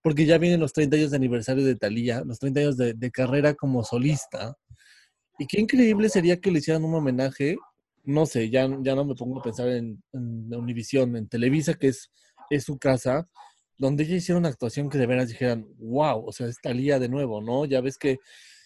[0.04, 3.12] porque ya vienen los 30 años de aniversario de Talía, los 30 años de, de
[3.12, 4.56] carrera como solista,
[5.40, 7.58] y qué increíble sería que le hicieran un homenaje,
[8.04, 11.88] no sé, ya, ya no me pongo a pensar en, en Univisión, en Televisa, que
[11.88, 12.12] es,
[12.50, 13.28] es su casa,
[13.82, 17.10] donde ella hiciera una actuación que de veras dijeran, wow, o sea, es Talía de
[17.10, 17.66] nuevo, ¿no?
[17.66, 18.20] Ya ves que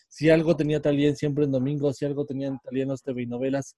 [0.10, 3.22] si algo tenía Talía siempre en domingo, si algo tenía en Talía en los TV
[3.22, 3.78] y novelas,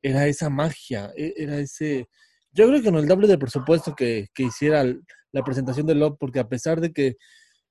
[0.00, 2.08] era esa magia, e- era ese...
[2.52, 4.82] Yo creo que no el doble de presupuesto que, que hiciera
[5.30, 7.16] la presentación de Love, porque a pesar de que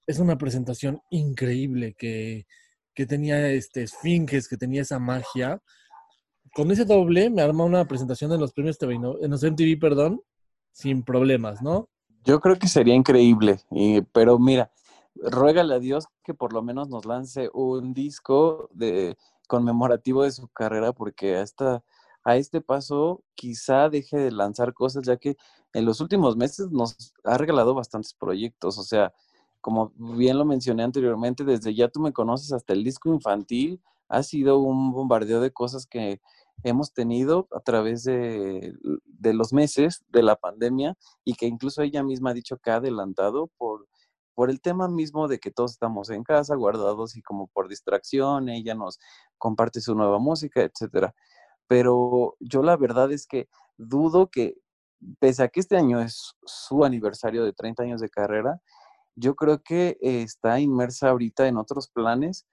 [0.05, 2.45] es una presentación increíble, que,
[2.93, 5.59] que tenía este esfinges, que tenía esa magia,
[6.53, 10.21] con ese doble me arma una presentación en los premios TV, en los MTV, perdón,
[10.71, 11.89] sin problemas, ¿no?
[12.27, 14.69] Yo creo que sería increíble, y, pero mira,
[15.15, 19.15] ruégale a Dios que por lo menos nos lance un disco de
[19.47, 21.85] conmemorativo de su carrera, porque a, esta,
[22.25, 25.37] a este paso quizá deje de lanzar cosas, ya que
[25.71, 29.13] en los últimos meses nos ha regalado bastantes proyectos, o sea,
[29.61, 34.21] como bien lo mencioné anteriormente, desde Ya tú me conoces hasta el disco infantil, ha
[34.21, 36.19] sido un bombardeo de cosas que
[36.63, 38.73] hemos tenido a través de,
[39.05, 42.75] de los meses de la pandemia y que incluso ella misma ha dicho que ha
[42.75, 43.87] adelantado por,
[44.37, 48.49] por el tema mismo de que todos estamos en casa, guardados y como por distracción,
[48.49, 48.99] ella nos
[49.39, 51.15] comparte su nueva música, etcétera.
[51.67, 54.55] Pero yo la verdad es que dudo que,
[55.17, 58.61] pese a que este año es su aniversario de 30 años de carrera,
[59.15, 62.45] yo creo que está inmersa ahorita en otros planes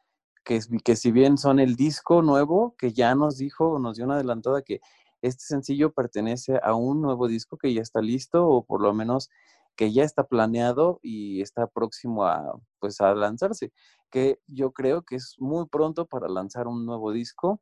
[0.45, 4.15] que, que si bien son el disco nuevo, que ya nos dijo, nos dio una
[4.15, 4.81] adelantada que
[5.23, 9.31] este sencillo pertenece a un nuevo disco que ya está listo o por lo menos
[9.77, 13.73] que ya está planeado y está próximo a pues a lanzarse,
[14.11, 17.61] que yo creo que es muy pronto para lanzar un nuevo disco.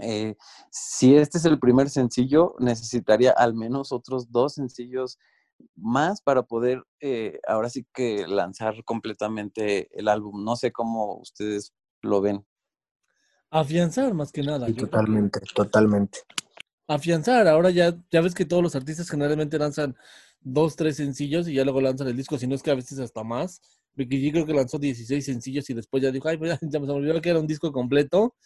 [0.00, 0.36] Eh,
[0.70, 5.18] si este es el primer sencillo, necesitaría al menos otros dos sencillos
[5.74, 10.44] más para poder eh, ahora sí que lanzar completamente el álbum.
[10.44, 11.72] No sé cómo ustedes
[12.06, 12.44] lo ven.
[13.50, 14.66] Afianzar más que nada.
[14.66, 16.18] Sí, yo creo que- totalmente, totalmente.
[16.88, 17.48] afianzar.
[17.48, 19.96] Ahora ya, ya ves que todos los artistas generalmente lanzan
[20.40, 22.98] dos, tres sencillos y ya luego lanzan el disco, si no es que a veces
[23.00, 23.60] hasta más.
[23.96, 26.78] Becky G creo que lanzó 16 sencillos y después ya dijo, ay, pues ya, ya
[26.78, 28.36] me olvidó que era un disco completo.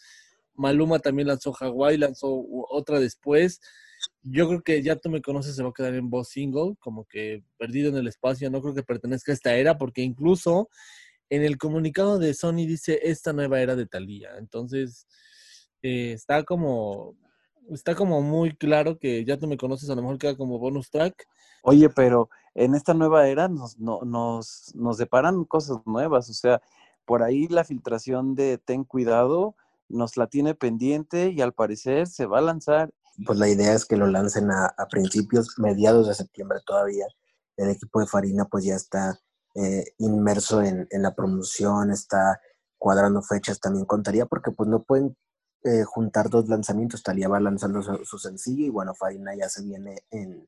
[0.55, 3.59] Maluma también lanzó Hawaii, lanzó otra después.
[4.23, 7.05] Yo creo que ya tú me conoces, se va a quedar en voz single, como
[7.05, 8.49] que perdido en el espacio.
[8.49, 10.69] No creo que pertenezca a esta era, porque incluso
[11.31, 14.37] en el comunicado de Sony dice esta nueva era de Thalía.
[14.37, 15.07] Entonces,
[15.81, 17.15] eh, está como
[17.69, 20.89] está como muy claro que ya tú me conoces, a lo mejor queda como bonus
[20.91, 21.25] track.
[21.63, 26.61] Oye, pero en esta nueva era nos, no- nos, nos deparan cosas nuevas, o sea,
[27.05, 29.55] por ahí la filtración de Ten Cuidado
[29.87, 32.91] nos la tiene pendiente y al parecer se va a lanzar.
[33.25, 37.05] Pues la idea es que lo lancen a, a principios, mediados de septiembre todavía.
[37.57, 39.19] El equipo de Farina pues ya está
[39.55, 42.39] eh, inmerso en, la promoción, está
[42.77, 45.15] cuadrando fechas también con Talía, porque pues no pueden
[45.63, 47.03] eh, juntar dos lanzamientos.
[47.03, 50.47] Talía va lanzando su, sencillo y bueno, Farina ya se viene en,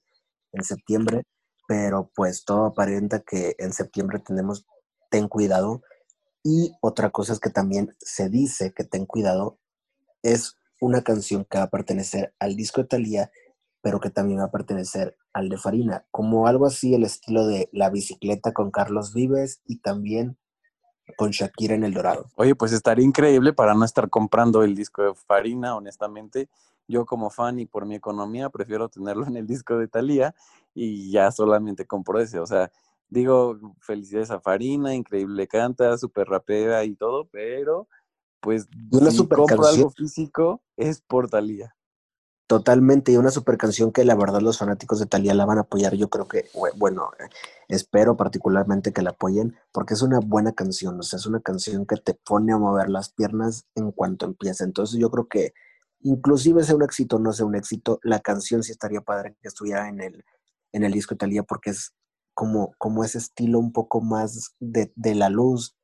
[0.51, 1.24] en septiembre,
[1.68, 4.66] pero pues todo aparenta que en septiembre tenemos
[5.10, 5.82] Ten Cuidado.
[6.43, 9.60] Y otra cosa es que también se dice que Ten Cuidado
[10.24, 13.32] es una canción que va a pertenecer al disco de Thalía,
[13.84, 17.68] pero que también va a pertenecer al de Farina, como algo así el estilo de
[17.74, 20.38] La bicicleta con Carlos Vives y también
[21.18, 22.30] con Shakira en El Dorado.
[22.36, 26.50] Oye, pues estaría increíble para no estar comprando el disco de Farina, honestamente.
[26.88, 30.34] Yo como fan y por mi economía prefiero tenerlo en el disco de Thalía
[30.74, 32.40] y ya solamente compro ese.
[32.40, 32.72] O sea,
[33.10, 37.90] digo, felicidades a Farina, increíble canta, súper rapera y todo, pero
[38.40, 39.76] pues una si compro canción.
[39.76, 41.76] algo físico es por Thalía.
[42.48, 45.62] Totalmente, y una super canción que la verdad los fanáticos de Thalía la van a
[45.62, 45.96] apoyar.
[45.96, 47.10] Yo creo que, bue- bueno,
[47.70, 51.86] espero particularmente que la apoyen, porque es una buena canción, o sea, es una canción
[51.86, 54.66] que te pone a mover las piernas en cuanto empieza.
[54.66, 55.54] Entonces yo creo que
[56.02, 59.48] inclusive sea un éxito o no sea un éxito, la canción sí estaría padre que
[59.48, 60.24] estuviera en el,
[60.74, 61.94] en el disco de Thalía, porque es
[62.34, 65.76] como, como ese estilo un poco más de, de la luz,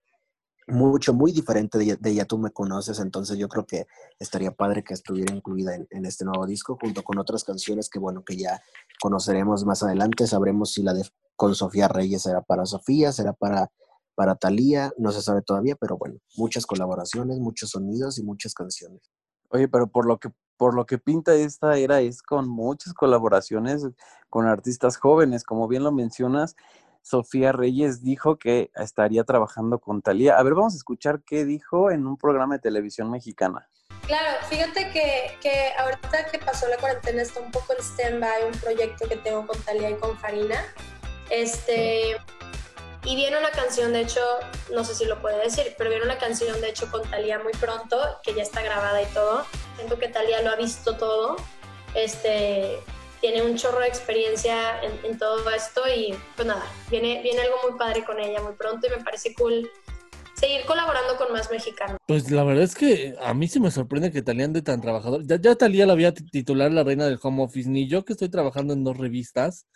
[0.70, 3.88] mucho, muy diferente de, Ya tú me conoces, entonces yo creo que
[4.20, 8.24] estaría padre que estuviera incluida en, este nuevo disco, junto con otras canciones que, bueno,
[8.24, 8.62] que ya
[9.02, 11.06] conoceremos más adelante, sabremos si la de
[11.36, 13.72] con Sofía Reyes será para Sofía, será para,
[14.14, 19.02] para Thalía, no se sabe todavía, pero bueno, muchas colaboraciones, muchos sonidos y muchas canciones.
[19.50, 23.88] Oye, pero por lo que por lo que pinta esta era es con muchas colaboraciones
[24.30, 26.58] con artistas jóvenes, como bien lo mencionas.
[27.02, 30.38] Sofía Reyes dijo que estaría trabajando con Thalía.
[30.38, 33.68] A ver, vamos a escuchar qué dijo en un programa de televisión mexicana.
[34.06, 38.60] Claro, fíjate que, que ahorita que pasó la cuarentena está un poco en stand-by un
[38.60, 40.64] proyecto que tengo con Talia y con Farina.
[41.30, 42.18] Este,
[43.06, 44.22] y viene una canción, de hecho,
[44.74, 47.54] no sé si lo puede decir, pero viene una canción, de hecho, con Talia muy
[47.54, 49.46] pronto, que ya está grabada y todo.
[49.76, 51.38] Siento que Talia lo ha visto todo.
[51.94, 52.80] Este,
[53.22, 57.78] tiene un chorro de experiencia en, todo esto y pues nada, viene, viene algo muy
[57.78, 59.70] padre con ella muy pronto y me parece cool
[60.34, 61.98] seguir colaborando con más mexicanos.
[62.08, 65.26] Pues la verdad es que a mí sí me sorprende que Talía ande tan trabajador.
[65.26, 68.30] Ya, ya Talía la había titular la reina del home office, ni yo que estoy
[68.30, 69.68] trabajando en dos revistas.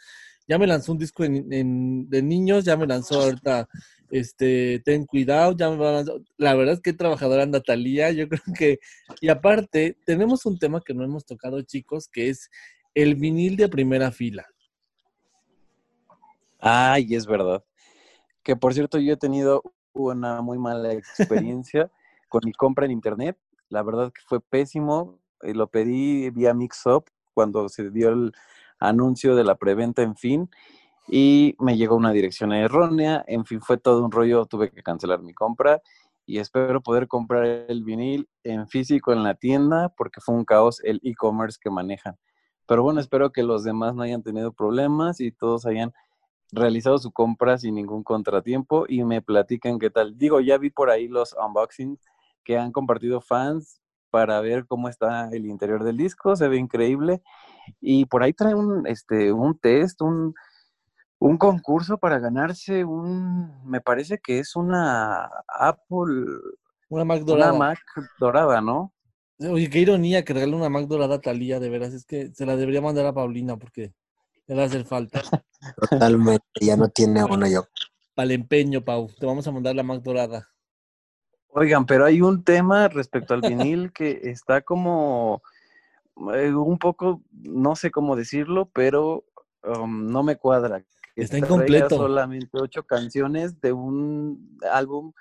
[0.48, 3.68] Ya me lanzó un disco en, en- de niños, ya me lanzó ahorita
[4.10, 6.22] este Ten Cuidado, ya me lanzó.
[6.38, 8.80] La verdad es que trabajadora anda Talía, yo creo que.
[9.20, 12.50] Y aparte, tenemos un tema que no hemos tocado, chicos, que es
[12.94, 14.46] el vinil de primera fila.
[16.60, 17.64] Ay, es verdad.
[18.44, 19.64] Que por cierto, yo he tenido
[19.94, 21.92] una muy mala experiencia
[22.30, 23.38] con mi compra en internet.
[23.70, 25.20] La verdad que fue pésimo.
[25.42, 28.32] Eh, Lo pedí vía Mixup cuando se dio el
[28.80, 30.50] anuncio de la preventa, en fin,
[31.08, 33.24] y me llegó una dirección errónea.
[33.28, 34.46] En fin, fue todo un rollo.
[34.46, 35.82] Tuve que cancelar mi compra
[36.26, 40.82] y espero poder comprar el vinil en físico en la tienda porque fue un caos
[40.84, 42.18] el e-commerce que manejan.
[42.68, 45.94] Pero bueno, espero que los demás no hayan tenido problemas y todos hayan
[46.52, 50.18] realizado su compra sin ningún contratiempo y me platican qué tal.
[50.18, 52.00] Digo, ya vi por ahí los unboxings
[52.44, 57.24] que han compartido fans para ver cómo está el interior del disco, se ve increíble.
[57.82, 60.36] Y por ahí trae un, este, un test, un,
[61.20, 66.26] un concurso para ganarse un, me parece que es una Apple,
[66.90, 67.54] Una Mac una dorada.
[67.54, 67.80] Mac
[68.20, 68.93] dorada, ¿no?
[69.40, 71.94] Oye, qué ironía que regale una Mac dorada a Talía, de veras.
[71.94, 73.94] Es que se la debería mandar a Paulina porque
[74.48, 75.22] le va a hacer falta.
[75.90, 77.66] Totalmente, ya no tiene uno yo.
[78.14, 79.10] Para el empeño, Pau.
[79.20, 80.50] Te vamos a mandar la Mac dorada.
[81.56, 85.42] Oigan, pero hay un tema respecto al vinil que está como
[86.34, 89.26] eh, un poco, no sé cómo decirlo, pero
[89.64, 90.84] um, no me cuadra.
[91.16, 91.96] Está incompleto.
[91.96, 95.14] solamente ocho canciones de un álbum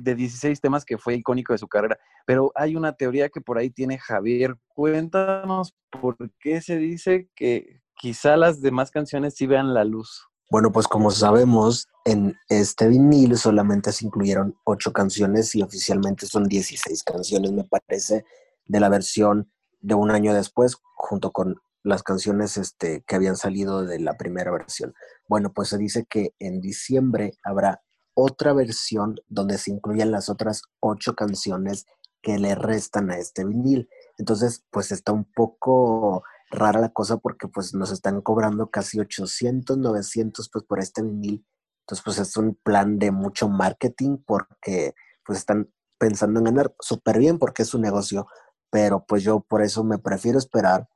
[0.00, 1.98] de 16 temas que fue icónico de su carrera.
[2.26, 4.56] Pero hay una teoría que por ahí tiene Javier.
[4.68, 10.28] Cuéntanos por qué se dice que quizá las demás canciones sí vean la luz.
[10.50, 16.44] Bueno, pues como sabemos, en este vinil solamente se incluyeron ocho canciones y oficialmente son
[16.44, 18.26] 16 canciones, me parece,
[18.66, 19.50] de la versión
[19.80, 24.50] de un año después, junto con las canciones este, que habían salido de la primera
[24.50, 24.94] versión.
[25.26, 27.80] Bueno, pues se dice que en diciembre habrá
[28.14, 31.86] otra versión donde se incluyan las otras ocho canciones
[32.22, 33.88] que le restan a este vinil.
[34.18, 39.78] Entonces, pues está un poco rara la cosa porque pues nos están cobrando casi 800,
[39.78, 41.44] 900 pues por este vinil.
[41.80, 44.94] Entonces, pues es un plan de mucho marketing porque
[45.24, 48.26] pues están pensando en ganar súper bien porque es un negocio,
[48.70, 50.88] pero pues yo por eso me prefiero esperar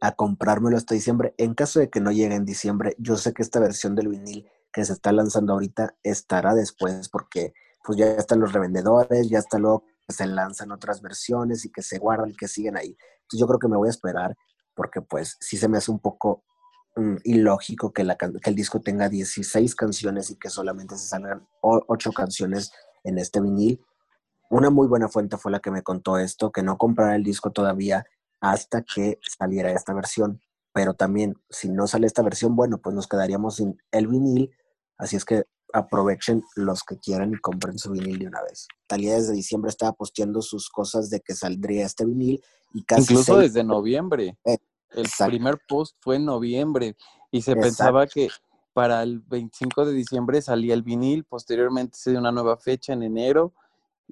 [0.00, 1.34] a comprármelo hasta diciembre.
[1.38, 4.48] En caso de que no llegue en diciembre, yo sé que esta versión del vinil
[4.72, 7.52] que se está lanzando ahorita estará después porque
[7.84, 11.82] pues ya están los revendedores, ya está luego que se lanzan otras versiones y que
[11.82, 12.96] se guardan, que siguen ahí.
[13.22, 14.36] Entonces yo creo que me voy a esperar
[14.74, 16.44] porque pues sí se me hace un poco
[16.96, 21.46] mm, ilógico que, la, que el disco tenga 16 canciones y que solamente se salgan
[21.62, 22.72] 8 canciones
[23.04, 23.84] en este vinil.
[24.50, 27.50] Una muy buena fuente fue la que me contó esto, que no comprará el disco
[27.50, 28.04] todavía
[28.40, 30.40] hasta que saliera esta versión.
[30.72, 34.52] Pero también, si no sale esta versión, bueno, pues nos quedaríamos sin el vinil.
[35.00, 38.66] Así es que aprovechen los que quieran y compren su vinil de una vez.
[38.86, 42.42] Talía desde diciembre estaba posteando sus cosas de que saldría este vinil
[42.74, 44.36] y casi Incluso seis- desde noviembre.
[44.44, 44.58] Eh,
[44.92, 45.30] el exacto.
[45.30, 46.96] primer post fue en noviembre
[47.30, 47.66] y se Exacto.
[47.68, 48.28] pensaba que
[48.72, 53.02] para el 25 de diciembre salía el vinil, posteriormente se dio una nueva fecha en
[53.02, 53.52] enero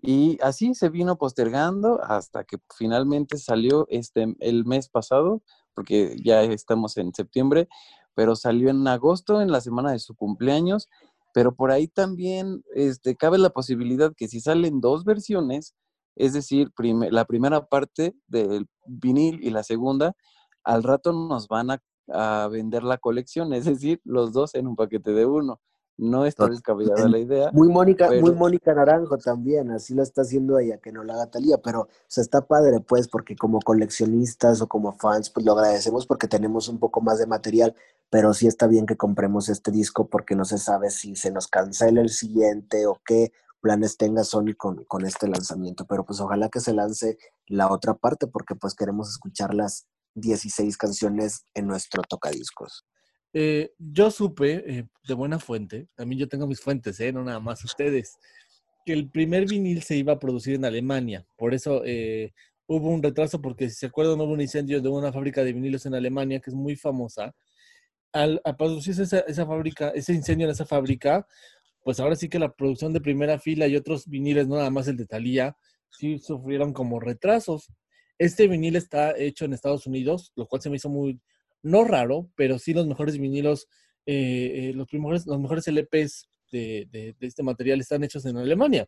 [0.00, 5.42] y así se vino postergando hasta que finalmente salió este el mes pasado,
[5.74, 7.68] porque ya estamos en septiembre,
[8.18, 10.88] pero salió en agosto en la semana de su cumpleaños,
[11.32, 15.76] pero por ahí también este cabe la posibilidad que si salen dos versiones,
[16.16, 16.72] es decir,
[17.12, 20.16] la primera parte del vinil y la segunda,
[20.64, 24.74] al rato nos van a, a vender la colección, es decir, los dos en un
[24.74, 25.60] paquete de uno.
[25.98, 27.50] No está descabellada la idea.
[27.52, 31.26] Muy Mónica, muy Mónica Naranjo también, así lo está haciendo ella, que no la haga
[31.26, 35.52] Talía, pero o sea, está padre pues, porque como coleccionistas o como fans, pues lo
[35.52, 37.74] agradecemos porque tenemos un poco más de material,
[38.10, 41.48] pero sí está bien que compremos este disco porque no se sabe si se nos
[41.48, 46.48] cancela el siguiente o qué planes tenga Sony con, con este lanzamiento, pero pues ojalá
[46.48, 47.18] que se lance
[47.48, 52.84] la otra parte porque pues queremos escuchar las 16 canciones en nuestro tocadiscos.
[53.32, 57.40] Eh, yo supe eh, de buena fuente, también yo tengo mis fuentes, eh, no nada
[57.40, 58.16] más ustedes,
[58.86, 61.26] que el primer vinil se iba a producir en Alemania.
[61.36, 62.32] Por eso eh,
[62.66, 65.86] hubo un retraso, porque si se acuerdan, hubo un incendio de una fábrica de vinilos
[65.86, 67.34] en Alemania que es muy famosa.
[68.12, 71.26] Al producirse esa, esa fábrica, ese incendio en esa fábrica,
[71.84, 74.88] pues ahora sí que la producción de primera fila y otros viniles, no nada más
[74.88, 75.56] el de Thalía,
[75.90, 77.70] sí sufrieron como retrasos.
[78.18, 81.20] Este vinil está hecho en Estados Unidos, lo cual se me hizo muy,
[81.62, 83.68] no raro, pero sí los mejores vinilos,
[84.06, 88.86] eh, eh, los, mejores, los mejores LPs de, este material están hechos en Alemania.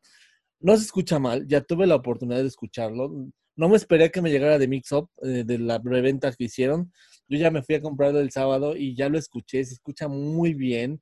[0.61, 3.11] No se escucha mal, ya tuve la oportunidad de escucharlo.
[3.57, 6.93] No me esperé que me llegara de Mix Up, eh, de la reventa que hicieron.
[7.29, 10.55] Yo ya me fui a comprarlo el sábado y ya lo escuché, se escucha muy
[10.55, 11.01] bien.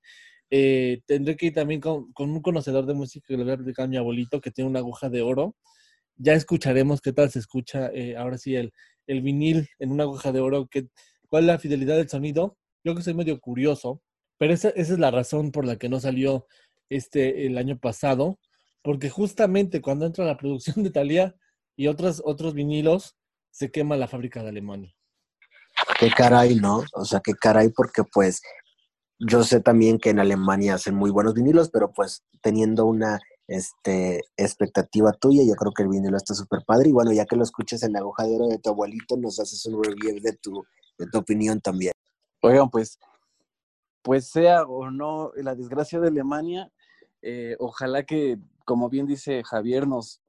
[0.51, 3.89] Tendré que ir también con, un conocedor de música que le voy a platicar a
[3.89, 5.57] mi abuelito que tiene una aguja de oro.
[6.17, 8.73] Ya escucharemos qué tal se escucha ahora sí el,
[9.07, 10.89] el vinil en una aguja de oro, qué,
[11.29, 12.57] cuál es la fidelidad del sonido.
[12.85, 14.03] Yo que soy medio curioso,
[14.39, 16.47] pero esa, esa es la razón por la que no salió
[16.89, 18.39] este el año pasado,
[18.83, 21.35] porque justamente cuando entra la producción de Thalía
[21.77, 23.17] y otros, otros vinilos,
[23.51, 24.95] se quema la fábrica de Alemania.
[25.99, 26.85] Qué caray, ¿no?
[26.95, 28.41] O sea, qué caray, porque pues
[29.19, 33.19] yo sé también que en Alemania hacen muy buenos vinilos, pero pues teniendo una
[33.49, 36.91] este, expectativa tuya, yo creo que el vinilo está súper padre.
[36.91, 39.65] Y bueno, ya que lo escuches en la aguja de de tu abuelito, nos haces
[39.67, 40.65] un review de tu,
[40.99, 41.93] de tu opinión también.
[42.41, 42.99] Oigan, pues,
[44.03, 46.71] pues sea o no la desgracia de Alemania,
[47.23, 50.21] eh, ojalá que, como bien dice Javier, nos,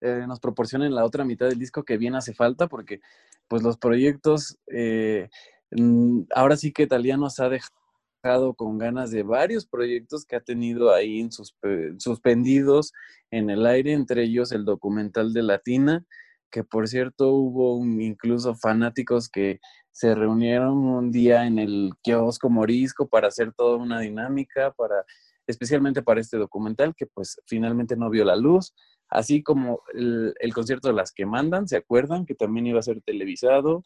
[0.00, 3.00] eh, nos proporcionen la otra mitad del disco que bien hace falta, porque
[3.48, 5.28] pues los proyectos, eh,
[5.70, 10.40] mm, ahora sí que Talía nos ha dejado con ganas de varios proyectos que ha
[10.40, 12.92] tenido ahí en suspe- suspendidos
[13.30, 16.04] en el aire, entre ellos el documental de Latina,
[16.50, 19.60] que por cierto hubo incluso fanáticos que
[19.98, 25.04] se reunieron un día en el kiosco Morisco para hacer toda una dinámica, para,
[25.44, 28.72] especialmente para este documental que pues finalmente no vio la luz,
[29.08, 32.26] así como el, el concierto de las que mandan, ¿se acuerdan?
[32.26, 33.84] Que también iba a ser televisado.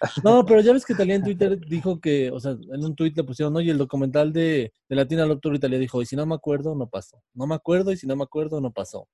[0.22, 3.14] No, pero ya ves que Talía en Twitter dijo que, o sea, en un tweet
[3.16, 6.34] le pusieron, oye, el documental de, de Latina Love Italia dijo, y si no me
[6.34, 7.22] acuerdo, no pasó.
[7.32, 9.08] No me acuerdo, y si no me acuerdo, no pasó.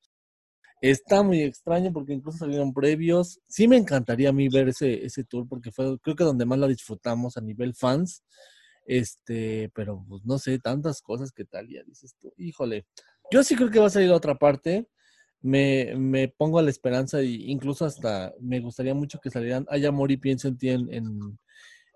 [0.80, 3.38] Está muy extraño porque incluso salieron previos.
[3.46, 6.58] Sí me encantaría a mí ver ese, ese tour porque fue, creo que donde más
[6.58, 8.24] la disfrutamos a nivel fans.
[8.86, 12.32] Este, pero pues no sé, tantas cosas que Talía dices tú.
[12.38, 12.86] Híjole,
[13.30, 14.88] yo sí creo que va a salir otra parte.
[15.42, 19.86] me, me pongo a la esperanza e incluso hasta me gustaría mucho que salieran Hay
[19.86, 21.38] amor y pienso en ti en, en,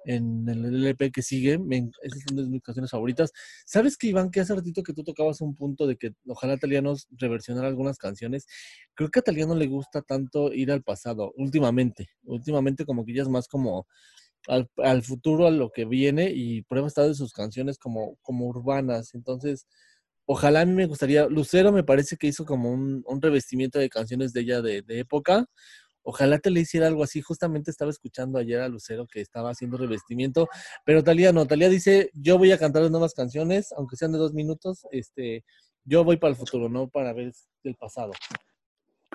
[0.05, 1.59] en el LP que sigue.
[1.59, 3.33] Me, esas son mis canciones favoritas.
[3.67, 6.83] ¿Sabes que, Iván, que hace ratito que tú tocabas un punto de que ojalá Talía
[6.83, 8.47] nos reversionara algunas canciones?
[8.95, 12.09] Creo que a Talía no le gusta tanto ir al pasado, últimamente.
[12.25, 13.87] Últimamente como que ella es más como
[14.49, 18.47] al, al futuro, a lo que viene y prueba estar de sus canciones como, como
[18.47, 19.15] urbanas.
[19.15, 19.67] Entonces,
[20.27, 23.89] ojalá a mí me gustaría, Lucero me parece que hizo como un, un revestimiento de
[23.89, 25.47] canciones de ella de época.
[26.05, 27.23] Ojalá te le hiciera algo así.
[27.23, 30.49] Justamente estaba escuchando ayer a Lucero que estaba haciendo revestimiento,
[30.85, 31.47] pero Talía no.
[31.47, 34.87] Talía dice, yo voy a cantar nuevas canciones, aunque sean de dos minutos.
[34.91, 35.45] Este,
[35.85, 37.33] yo voy para el futuro, no para ver
[37.65, 38.13] el pasado.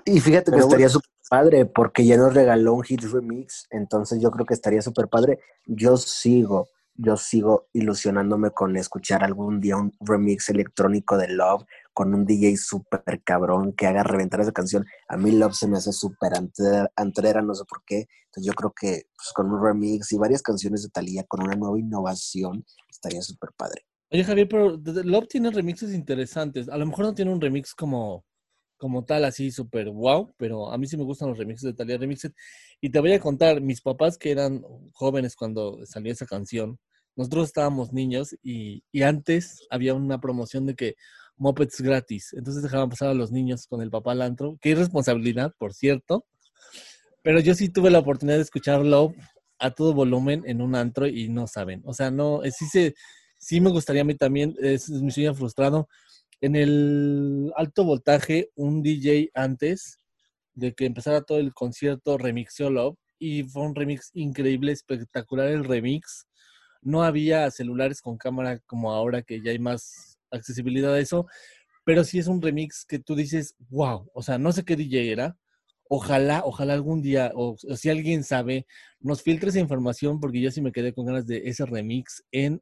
[0.06, 4.22] Y fíjate que Pero estaría súper padre porque ya nos regaló un hit remix, entonces
[4.22, 5.40] yo creo que estaría súper padre.
[5.66, 11.66] Yo sigo, yo sigo ilusionándome con escuchar algún día un remix electrónico de Love
[12.00, 14.86] con un DJ súper cabrón que haga reventar esa canción.
[15.10, 18.08] A mí Love se me hace súper antre- antrera, no sé por qué.
[18.28, 21.58] Entonces yo creo que pues, con un remix y varias canciones de Thalía con una
[21.58, 23.86] nueva innovación estaría súper padre.
[24.12, 26.70] Oye, Javier, pero Love tiene remixes interesantes.
[26.70, 28.24] A lo mejor no tiene un remix como,
[28.78, 31.98] como tal, así súper wow, pero a mí sí me gustan los remixes de Thalía
[31.98, 32.32] Remixed.
[32.80, 36.80] Y te voy a contar, mis papás que eran jóvenes cuando salió esa canción,
[37.18, 40.96] nosotros estábamos niños y, y antes había una promoción de que
[41.40, 42.34] mopeds gratis.
[42.34, 44.58] Entonces dejaban pasar a los niños con el papá al antro.
[44.62, 46.26] Qué irresponsabilidad, por cierto.
[47.24, 49.16] Pero yo sí tuve la oportunidad de escuchar Love
[49.58, 51.82] a todo volumen en un antro y no saben.
[51.86, 52.94] O sea, no, eh, sí se,
[53.38, 55.90] sí me gustaría a mí también, es, es mi sueño frustrado.
[56.42, 59.98] En el alto voltaje, un DJ antes
[60.54, 65.66] de que empezara todo el concierto remixió Love y fue un remix increíble, espectacular el
[65.66, 66.28] remix.
[66.82, 71.28] No había celulares con cámara como ahora que ya hay más accesibilidad a eso,
[71.84, 75.12] pero sí es un remix que tú dices, wow, o sea, no sé qué DJ
[75.12, 75.38] era.
[75.90, 78.68] Ojalá, ojalá algún día, o, si alguien sabe,
[79.00, 82.62] nos filtre esa información porque yo sí me quedé con ganas de ese remix en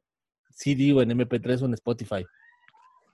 [0.50, 2.24] CD o en MP3 o en Spotify.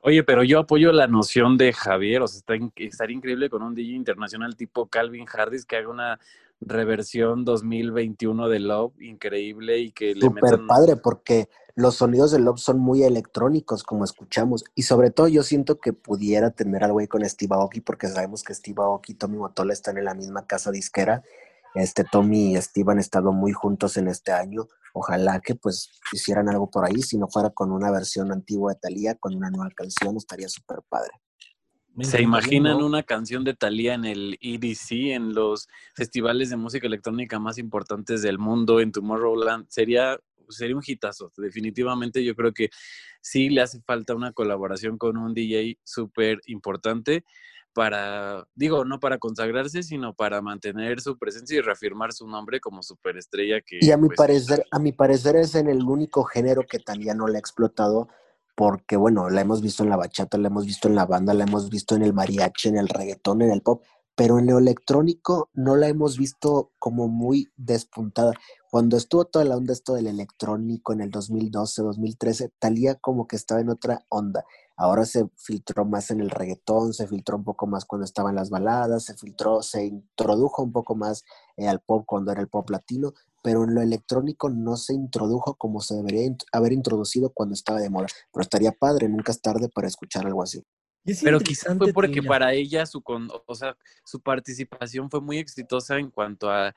[0.03, 3.75] Oye, pero yo apoyo la noción de Javier, o sea, está estaría increíble con un
[3.75, 6.21] DJ internacional tipo Calvin Harris que haga una
[6.61, 10.67] reversión 2021 de Love increíble y que le Súper metan...
[10.67, 15.43] padre porque los sonidos de Love son muy electrónicos como escuchamos y sobre todo yo
[15.43, 19.17] siento que pudiera tener algo ahí con Steve Aoki porque sabemos que Steve Aoki y
[19.17, 21.23] Tommy Motola están en la misma casa disquera.
[21.75, 24.69] Este Tommy y Steve han estado muy juntos en este año.
[24.93, 28.79] Ojalá que pues hicieran algo por ahí, si no fuera con una versión antigua de
[28.79, 31.11] Thalía, con una nueva canción, estaría súper padre.
[32.03, 32.87] ¿Se imaginan ¿no?
[32.87, 38.23] una canción de Thalía en el EDC, en los festivales de música electrónica más importantes
[38.23, 39.67] del mundo, en Tomorrowland?
[39.69, 40.19] Sería,
[40.49, 41.31] sería un hitazo.
[41.37, 42.71] Definitivamente yo creo que
[43.21, 47.25] sí le hace falta una colaboración con un DJ súper importante
[47.75, 52.83] para, digo, no para consagrarse, sino para mantener su presencia y reafirmar su nombre como
[52.83, 53.79] superestrella que...
[53.81, 57.15] Y a mi pues, parecer, a mi parecer es en el único género que Thalía
[57.15, 58.09] no la ha explotado,
[58.55, 61.45] porque bueno, la hemos visto en la bachata, la hemos visto en la banda, la
[61.45, 63.83] hemos visto en el mariachi, en el reggaetón, en el pop,
[64.17, 68.33] pero en lo electrónico no la hemos visto como muy despuntada.
[68.71, 73.37] Cuando estuvo toda la onda esto del electrónico en el 2012, 2013, Thalía como que
[73.37, 74.45] estaba en otra onda.
[74.77, 78.51] Ahora se filtró más en el reggaetón, se filtró un poco más cuando estaban las
[78.51, 81.25] baladas, se filtró, se introdujo un poco más
[81.57, 83.15] eh, al pop cuando era el pop latino,
[83.45, 87.79] pero en lo electrónico no se introdujo como se debería int- haber introducido cuando estaba
[87.79, 88.07] de moda.
[88.33, 90.65] Pero estaría padre, nunca es tarde para escuchar algo así.
[91.23, 93.77] Pero quizá interesante fue porque para ella su con, o sea,
[94.07, 96.69] su participación fue muy exitosa en cuanto a,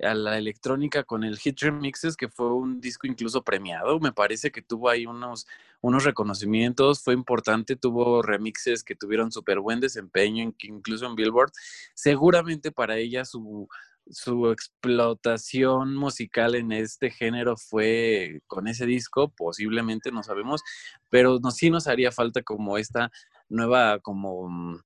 [0.00, 4.00] a la electrónica con el Hit Remixes, que fue un disco incluso premiado.
[4.00, 5.46] Me parece que tuvo ahí unos,
[5.82, 11.52] unos reconocimientos, fue importante, tuvo remixes que tuvieron súper buen desempeño, in- incluso en Billboard.
[11.92, 13.68] Seguramente para ella su,
[14.10, 20.62] su explotación musical en este género fue con ese disco, posiblemente, no sabemos,
[21.10, 23.10] pero sí nos haría falta como esta
[23.48, 24.80] nueva, como mm,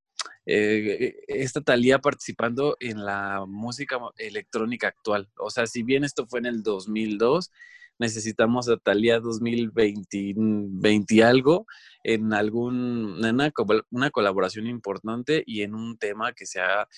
[0.47, 5.29] eh, esta Talía participando en la música electrónica actual.
[5.39, 7.51] O sea, si bien esto fue en el 2002,
[7.99, 11.67] necesitamos a Talía 2020 20 y algo
[12.03, 13.53] en algún en una,
[13.91, 16.89] una colaboración importante y en un tema que sea,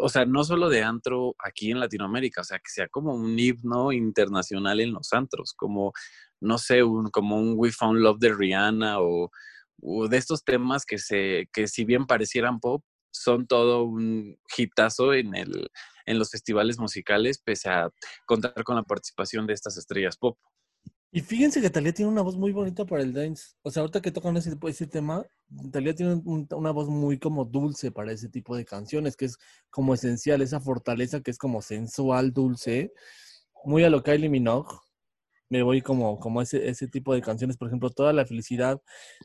[0.00, 3.38] o sea, no solo de antro aquí en Latinoamérica, o sea, que sea como un
[3.38, 5.92] himno internacional en los antros, como,
[6.40, 9.30] no sé, un, como un We Found Love de Rihanna o,
[9.80, 12.82] o de estos temas que, se, que si bien parecieran pop,
[13.22, 15.70] son todo un hitazo en, el,
[16.06, 17.90] en los festivales musicales, pese a
[18.26, 20.38] contar con la participación de estas estrellas pop.
[21.10, 23.54] Y fíjense que Talía tiene una voz muy bonita para el dance.
[23.62, 25.24] O sea, ahorita que tocan ese, ese tema,
[25.72, 29.38] Talía tiene un- una voz muy como dulce para ese tipo de canciones, que es
[29.70, 32.92] como esencial, esa fortaleza que es como sensual, dulce,
[33.64, 34.68] muy a lo Kylie Minogue.
[35.50, 38.82] Me voy como, como ese, ese tipo de canciones, por ejemplo, Toda la Felicidad,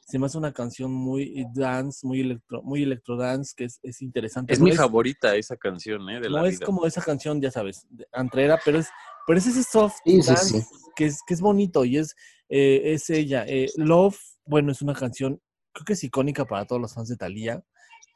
[0.07, 4.01] se me hace una canción muy dance, muy electro, muy electro dance, que es, es
[4.01, 4.53] interesante.
[4.53, 6.21] Es No mi favorita esa canción, ¿eh?
[6.21, 6.65] De no la es vida.
[6.65, 8.87] como esa canción, ya sabes, de antrera, pero es,
[9.27, 10.67] pero es ese soft Sí, sí, dance sí.
[10.95, 12.15] Que, es, que es bonito y es,
[12.47, 13.43] eh, es ella.
[13.47, 15.41] Eh, Love, bueno, es una canción,
[15.73, 17.63] creo que es icónica para todos los fans de Thalía.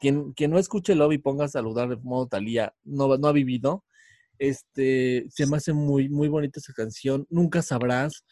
[0.00, 3.32] Quien, quien no escuche Love y ponga a saludar de modo Thalía, no, no ha
[3.32, 3.84] vivido.
[4.38, 7.26] Este, se me hace muy, muy bonita esa canción.
[7.30, 8.24] Nunca sabrás.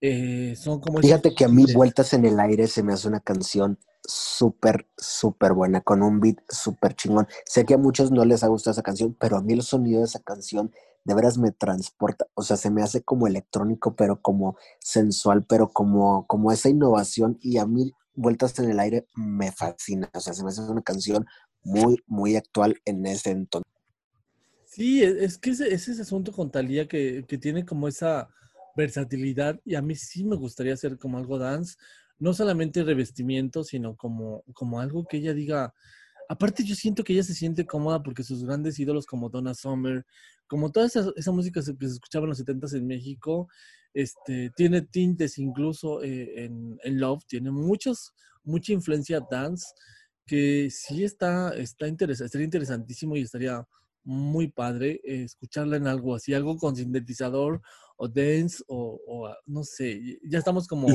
[0.00, 3.08] eh, son como esos Fíjate que a mí Vueltas en el Aire se me hace
[3.08, 7.28] una canción súper, súper buena, con un beat súper chingón.
[7.44, 10.00] Sé que a muchos no les ha gustado esa canción, pero a mí el sonido
[10.00, 10.72] de esa canción
[11.04, 12.26] de veras me transporta.
[12.34, 17.38] O sea, se me hace como electrónico, pero como sensual, pero como, como esa innovación.
[17.40, 20.10] Y a mí Vueltas en el Aire me fascina.
[20.14, 21.26] O sea, se me hace una canción
[21.62, 23.70] muy, muy actual en ese entonces.
[24.72, 27.88] Sí, e- es que ese, ese es ese asunto con Thalía que, que tiene como
[27.88, 28.28] esa
[28.76, 31.76] versatilidad y a mí sí me gustaría hacer como algo dance,
[32.20, 35.74] no solamente revestimiento, sino como, como algo que ella diga,
[36.28, 40.06] aparte yo siento que ella se siente cómoda porque sus grandes ídolos como Donna Summer,
[40.46, 43.48] como toda esa, esa música que se escuchaba en los 70s en México,
[43.92, 48.12] este, tiene tintes incluso eh, en, en Love, tiene muchos,
[48.44, 49.66] mucha influencia dance
[50.26, 53.66] que sí está, está estaría interesantísimo y estaría
[54.04, 57.60] muy padre eh, escucharla en algo así, algo con sintetizador
[57.96, 60.88] o dance o, o, ah, no sé, ya estamos como,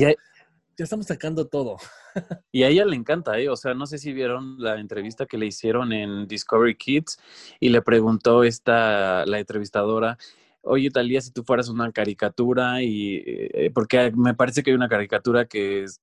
[0.76, 1.76] ya estamos sacando todo.
[2.52, 3.48] y a ella le encanta, ¿eh?
[3.48, 7.18] O sea, no sé si vieron la entrevista que le hicieron en Discovery Kids
[7.60, 10.18] y le preguntó esta, la entrevistadora,
[10.62, 13.22] oye, Talía, si tú fueras una caricatura y...
[13.24, 16.02] eh, porque me parece que hay una caricatura que es-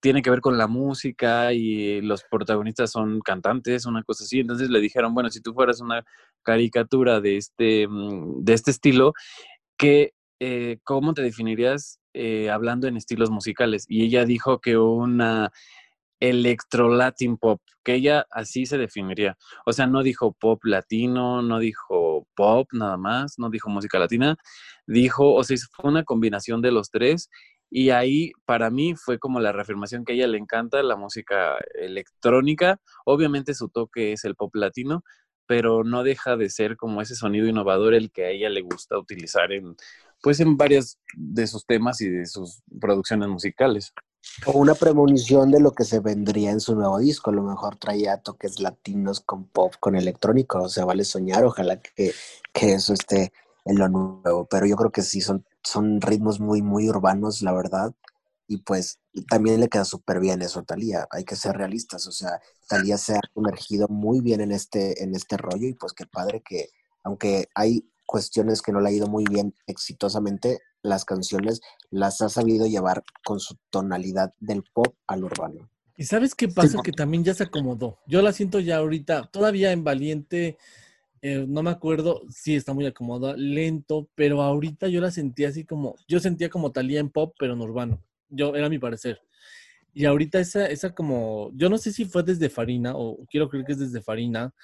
[0.00, 4.40] tiene que ver con la música y los protagonistas son cantantes, una cosa así.
[4.40, 6.04] Entonces le dijeron, bueno, si tú fueras una
[6.42, 9.12] caricatura de este, mm, de este estilo,
[9.76, 13.84] ¿qué, eh, ¿cómo te definirías eh, hablando en estilos musicales?
[13.88, 15.52] Y ella dijo que una
[16.20, 19.36] electro latin pop, que ella así se definiría.
[19.66, 24.36] O sea, no dijo pop latino, no dijo pop nada más, no dijo música latina,
[24.86, 27.30] dijo, o sea, fue una combinación de los tres.
[27.70, 31.56] Y ahí para mí fue como la reafirmación que a ella le encanta la música
[31.74, 32.80] electrónica.
[33.04, 35.04] Obviamente su toque es el pop latino,
[35.46, 38.98] pero no deja de ser como ese sonido innovador el que a ella le gusta
[38.98, 39.76] utilizar en
[40.22, 43.92] pues en varias de sus temas y de sus producciones musicales.
[44.44, 47.30] O una premonición de lo que se vendría en su nuevo disco.
[47.30, 50.62] A lo mejor traía toques latinos con pop, con electrónico.
[50.62, 51.44] O sea, vale soñar.
[51.44, 52.12] Ojalá que,
[52.52, 53.32] que eso esté
[53.64, 54.46] en lo nuevo.
[54.50, 57.92] Pero yo creo que sí, son, son ritmos muy, muy urbanos, la verdad.
[58.46, 58.98] Y pues
[59.28, 61.06] también le queda súper bien eso a Talía.
[61.10, 62.06] Hay que ser realistas.
[62.06, 65.68] O sea, Talía se ha sumergido muy bien en este, en este rollo.
[65.68, 66.70] Y pues qué padre que,
[67.04, 72.28] aunque hay cuestiones que no le ha ido muy bien exitosamente, las canciones las ha
[72.28, 75.70] sabido llevar con su tonalidad del pop al urbano.
[75.96, 76.78] ¿Y sabes qué pasa?
[76.78, 76.82] Sí.
[76.82, 77.98] Que también ya se acomodó.
[78.06, 80.56] Yo la siento ya ahorita, todavía en Valiente,
[81.22, 85.64] eh, no me acuerdo, sí está muy acomodada, lento, pero ahorita yo la sentía así
[85.64, 88.02] como, yo sentía como Talía en pop, pero en urbano.
[88.28, 89.20] Yo, era mi parecer.
[89.92, 93.66] Y ahorita esa, esa como, yo no sé si fue desde Farina, o quiero creer
[93.66, 94.54] que es desde Farina,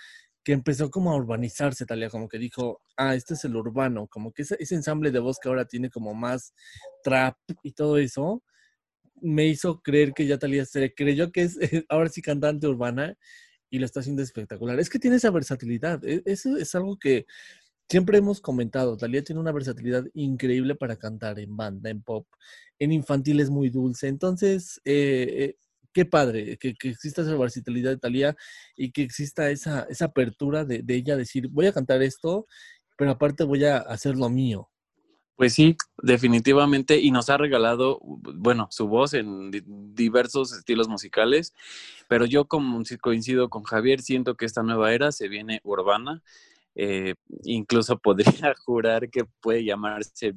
[0.45, 4.33] que empezó como a urbanizarse, Talía, como que dijo, ah, este es el urbano, como
[4.33, 6.55] que ese, ese ensamble de voz que ahora tiene como más
[7.03, 8.43] trap y todo eso,
[9.21, 13.17] me hizo creer que ya Talía se creyó que es ahora sí cantante urbana
[13.71, 14.79] y lo está haciendo espectacular.
[14.81, 17.27] Es que tiene esa versatilidad, e- eso es algo que
[17.89, 22.27] siempre hemos comentado, Talía tiene una versatilidad increíble para cantar en banda, en pop,
[22.79, 24.81] en infantil es muy dulce, entonces...
[24.85, 25.57] eh, eh,
[25.97, 28.37] qué padre que, que, exista esa versatilidad de Talía
[28.77, 32.47] y que exista esa, esa apertura de, de, ella decir, voy a cantar esto,
[32.99, 34.69] pero aparte voy a hacer lo mío.
[35.39, 41.53] Pues sí, definitivamente, y nos ha regalado, bueno, su voz en di diversos estilos musicales,
[42.09, 46.23] pero yo como coincido con Javier, siento que esta nueva era se viene urbana,
[46.79, 47.15] eh,
[47.45, 50.35] incluso podría jurar que puede llamarse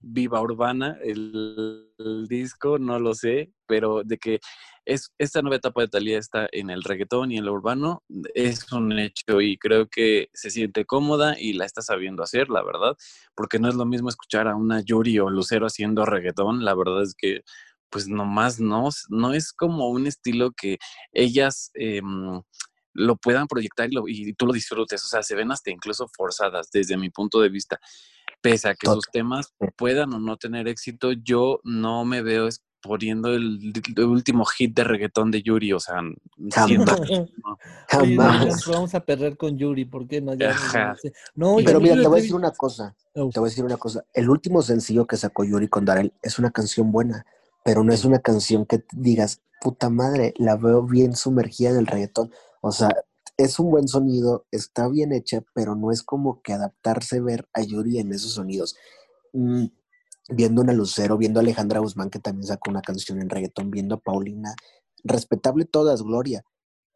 [0.00, 1.84] Viva Urbana el,
[2.28, 4.40] disco, no lo sé, pero de que
[4.84, 8.02] es, esta nueva etapa de Talía está en el reggaetón y en lo urbano,
[8.34, 12.64] es un hecho y creo que se siente cómoda y la está sabiendo hacer, la
[12.64, 12.96] verdad,
[13.36, 17.02] porque no es lo mismo escuchar a una Yuri o Lucero haciendo reggaetón, la verdad
[17.02, 17.42] es que
[17.90, 20.78] pues nomás no, no es como un estilo que
[21.12, 21.70] ellas...
[21.74, 22.02] Eh,
[22.96, 25.04] lo puedan proyectar y, lo, y, tú lo disfrutes.
[25.04, 27.80] O sea, se ven hasta incluso forzadas desde mi punto de vista.
[28.40, 32.48] Pese a que sus temas puedan o no tener éxito, yo no me veo
[32.86, 35.96] poniendo el, el último hit de reggaetón de Yuri, o sea,
[36.52, 37.00] Jamás.
[37.44, 38.66] no, Jamás.
[38.66, 40.34] vamos a perder con Yuri, ¿por qué no?
[40.34, 40.96] Ya, Ajá.
[41.34, 42.94] no Pero mira, te voy a decir una cosa.
[43.14, 43.30] Oh.
[43.30, 44.04] Te voy a decir una cosa.
[44.12, 47.26] El último sencillo que sacó Yuri con Darel es una canción buena,
[47.64, 51.86] pero no es una canción que digas, puta madre, la veo bien sumergida en el
[51.86, 52.30] reggaetón.
[52.66, 52.88] O sea,
[53.36, 57.62] es un buen sonido, está bien hecha, pero no es como que adaptarse ver a
[57.62, 58.74] Yuri en esos sonidos.
[59.32, 59.66] Mm,
[60.30, 63.94] viendo a Lucero, viendo a Alejandra Guzmán, que también sacó una canción en reggaetón, viendo
[63.94, 64.56] a Paulina,
[65.04, 66.44] respetable todas, Gloria,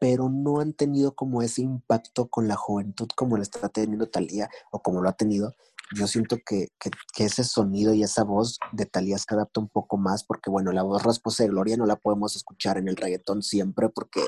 [0.00, 4.50] pero no han tenido como ese impacto con la juventud como lo está teniendo Talía
[4.72, 5.54] o como lo ha tenido.
[5.94, 9.98] Yo siento que, que- ese sonido y esa voz de Talía se adapta un poco
[9.98, 13.42] más porque, bueno, la voz rasposa de Gloria no la podemos escuchar en el reggaetón
[13.44, 14.22] siempre porque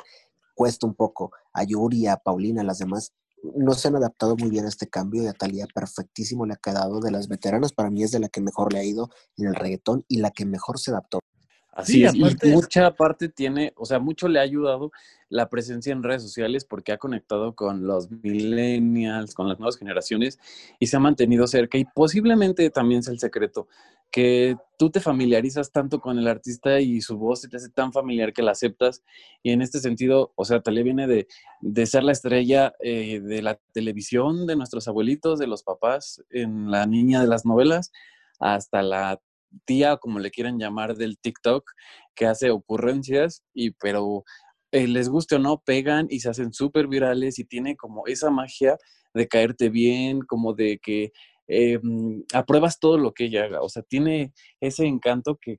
[0.55, 1.33] cuesta un poco.
[1.53, 4.89] A Yuri, a Paulina, a las demás, no se han adaptado muy bien a este
[4.89, 7.01] cambio y a Talía perfectísimo le ha quedado.
[7.01, 9.55] De las veteranas, para mí es de la que mejor le ha ido en el
[9.55, 11.21] reggaetón y la que mejor se adaptó.
[11.73, 14.93] Así Sí, es, y mucha parte tiene, o sea, mucho le ha ayudado
[15.31, 20.39] la presencia en redes sociales porque ha conectado con los millennials, con las nuevas generaciones
[20.79, 23.69] y se ha mantenido cerca y posiblemente también sea el secreto,
[24.11, 27.95] que tú te familiarizas tanto con el artista y su voz se te hace tan
[27.95, 29.03] familiar que la aceptas
[29.43, 31.27] y en este sentido, o sea, Talía viene de,
[31.63, 36.71] de ser la estrella eh, de la televisión, de nuestros abuelitos, de los papás, en
[36.71, 37.91] la niña de las novelas,
[38.39, 39.19] hasta la
[39.65, 41.65] tía, como le quieran llamar, del TikTok,
[42.15, 44.25] que hace ocurrencias, y pero
[44.73, 48.31] eh, les guste o no, pegan y se hacen súper virales y tiene como esa
[48.31, 48.79] magia
[49.15, 51.13] de caerte bien, como de que
[51.49, 53.63] eh, mm, apruebas todo lo que ella haga.
[53.63, 55.59] O sea, tiene ese encanto que,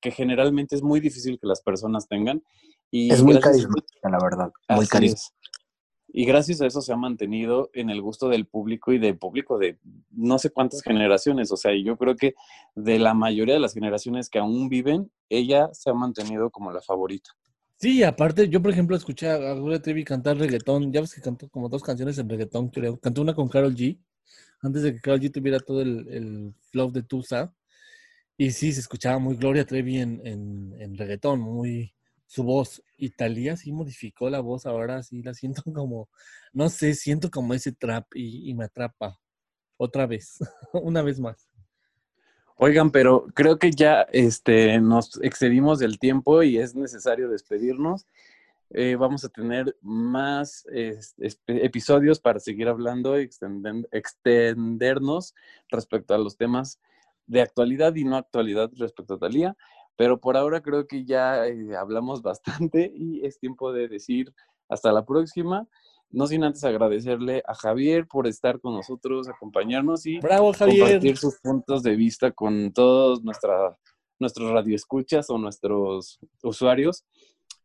[0.00, 2.42] que generalmente es muy difícil que las personas tengan.
[2.90, 4.50] Y Es muy carismática, la verdad.
[4.70, 5.37] Muy carismática.
[6.10, 9.58] Y gracias a eso se ha mantenido en el gusto del público y del público
[9.58, 9.78] de
[10.10, 11.52] no sé cuántas generaciones.
[11.52, 12.34] O sea, yo creo que
[12.74, 16.80] de la mayoría de las generaciones que aún viven, ella se ha mantenido como la
[16.80, 17.30] favorita.
[17.76, 20.92] Sí, aparte, yo por ejemplo escuché a Gloria Trevi cantar reggaetón.
[20.92, 22.98] Ya ves que cantó como dos canciones en reggaetón, creo.
[22.98, 23.98] Cantó una con Carol G,
[24.62, 27.54] antes de que Carol G tuviera todo el, el flow de Tusa.
[28.36, 31.92] Y sí, se escuchaba muy Gloria Trevi en, en, en reggaetón, muy
[32.28, 32.84] su voz.
[32.96, 36.08] Y Thalía sí modificó la voz, ahora sí la siento como,
[36.52, 39.18] no sé, siento como ese trap y, me atrapa.
[39.76, 40.38] Otra vez,
[40.72, 41.48] una vez más.
[42.56, 48.06] Oigan, pero creo que ya este, nos excedimos del tiempo y es necesario despedirnos.
[48.70, 50.66] Eh, vamos a tener más
[51.46, 53.30] episodios para seguir hablando y
[53.92, 55.34] extendernos
[55.70, 56.80] respecto a los temas
[57.26, 59.56] de actualidad y no actualidad respecto a Talía.
[59.98, 62.22] Pero por ahora creo que ya eh, hablamos
[62.70, 64.32] bastante y es tiempo de decir
[64.68, 65.66] hasta la próxima.
[66.10, 71.38] No sin antes agradecerle a Javier por estar con nosotros, acompañarnos y Bravo, compartir sus
[71.40, 73.76] puntos de vista con todos nuestra,
[74.18, 77.04] nuestros radioescuchas o nuestros usuarios.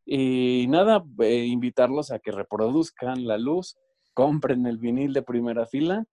[0.06, 3.78] Y nada, eh, invitarlos a que reproduzcan la luz,
[4.14, 6.06] compren el vinil de primera fila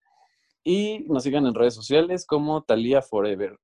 [0.62, 3.58] y nos sigan en redes sociales como Thalia Forever.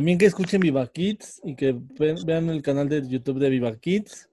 [0.00, 3.76] También que escuchen Viva Kids y que ve- vean el canal de YouTube de Viva
[3.76, 4.30] Kids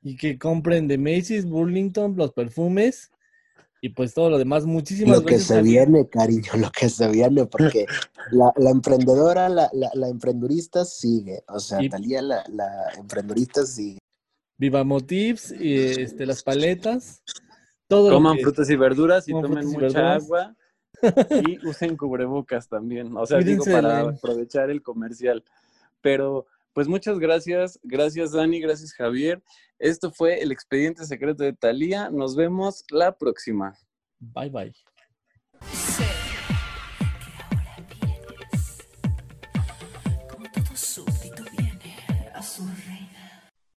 [0.00, 3.10] y que compren de Macy's, Burlington, los perfumes
[3.80, 4.64] y pues todo lo demás.
[4.64, 5.48] Muchísimas Lo que gracias.
[5.48, 5.88] se Javier.
[5.88, 7.84] viene, cariño, lo que se viene, porque
[8.30, 11.42] la, la emprendedora, la, la, la emprendurista sigue.
[11.48, 13.98] O sea, Y- Talía, la, la emprendurista sigue.
[14.56, 17.24] Viva Motifs y este, las paletas.
[17.88, 20.22] Todo lo Coman que- frutas y verduras y tomen mucha verduras.
[20.22, 20.56] agua
[21.02, 23.16] y usen cubrebocas también.
[23.16, 25.44] O sea, digo, para aprovechar el comercial.
[26.00, 27.78] Pero, pues muchas gracias.
[27.82, 28.60] Gracias, Dani.
[28.60, 29.42] Gracias, Javier.
[29.78, 32.10] Esto fue el expediente secreto de Talía.
[32.10, 33.76] Nos vemos la próxima.
[34.18, 34.87] Bye bye.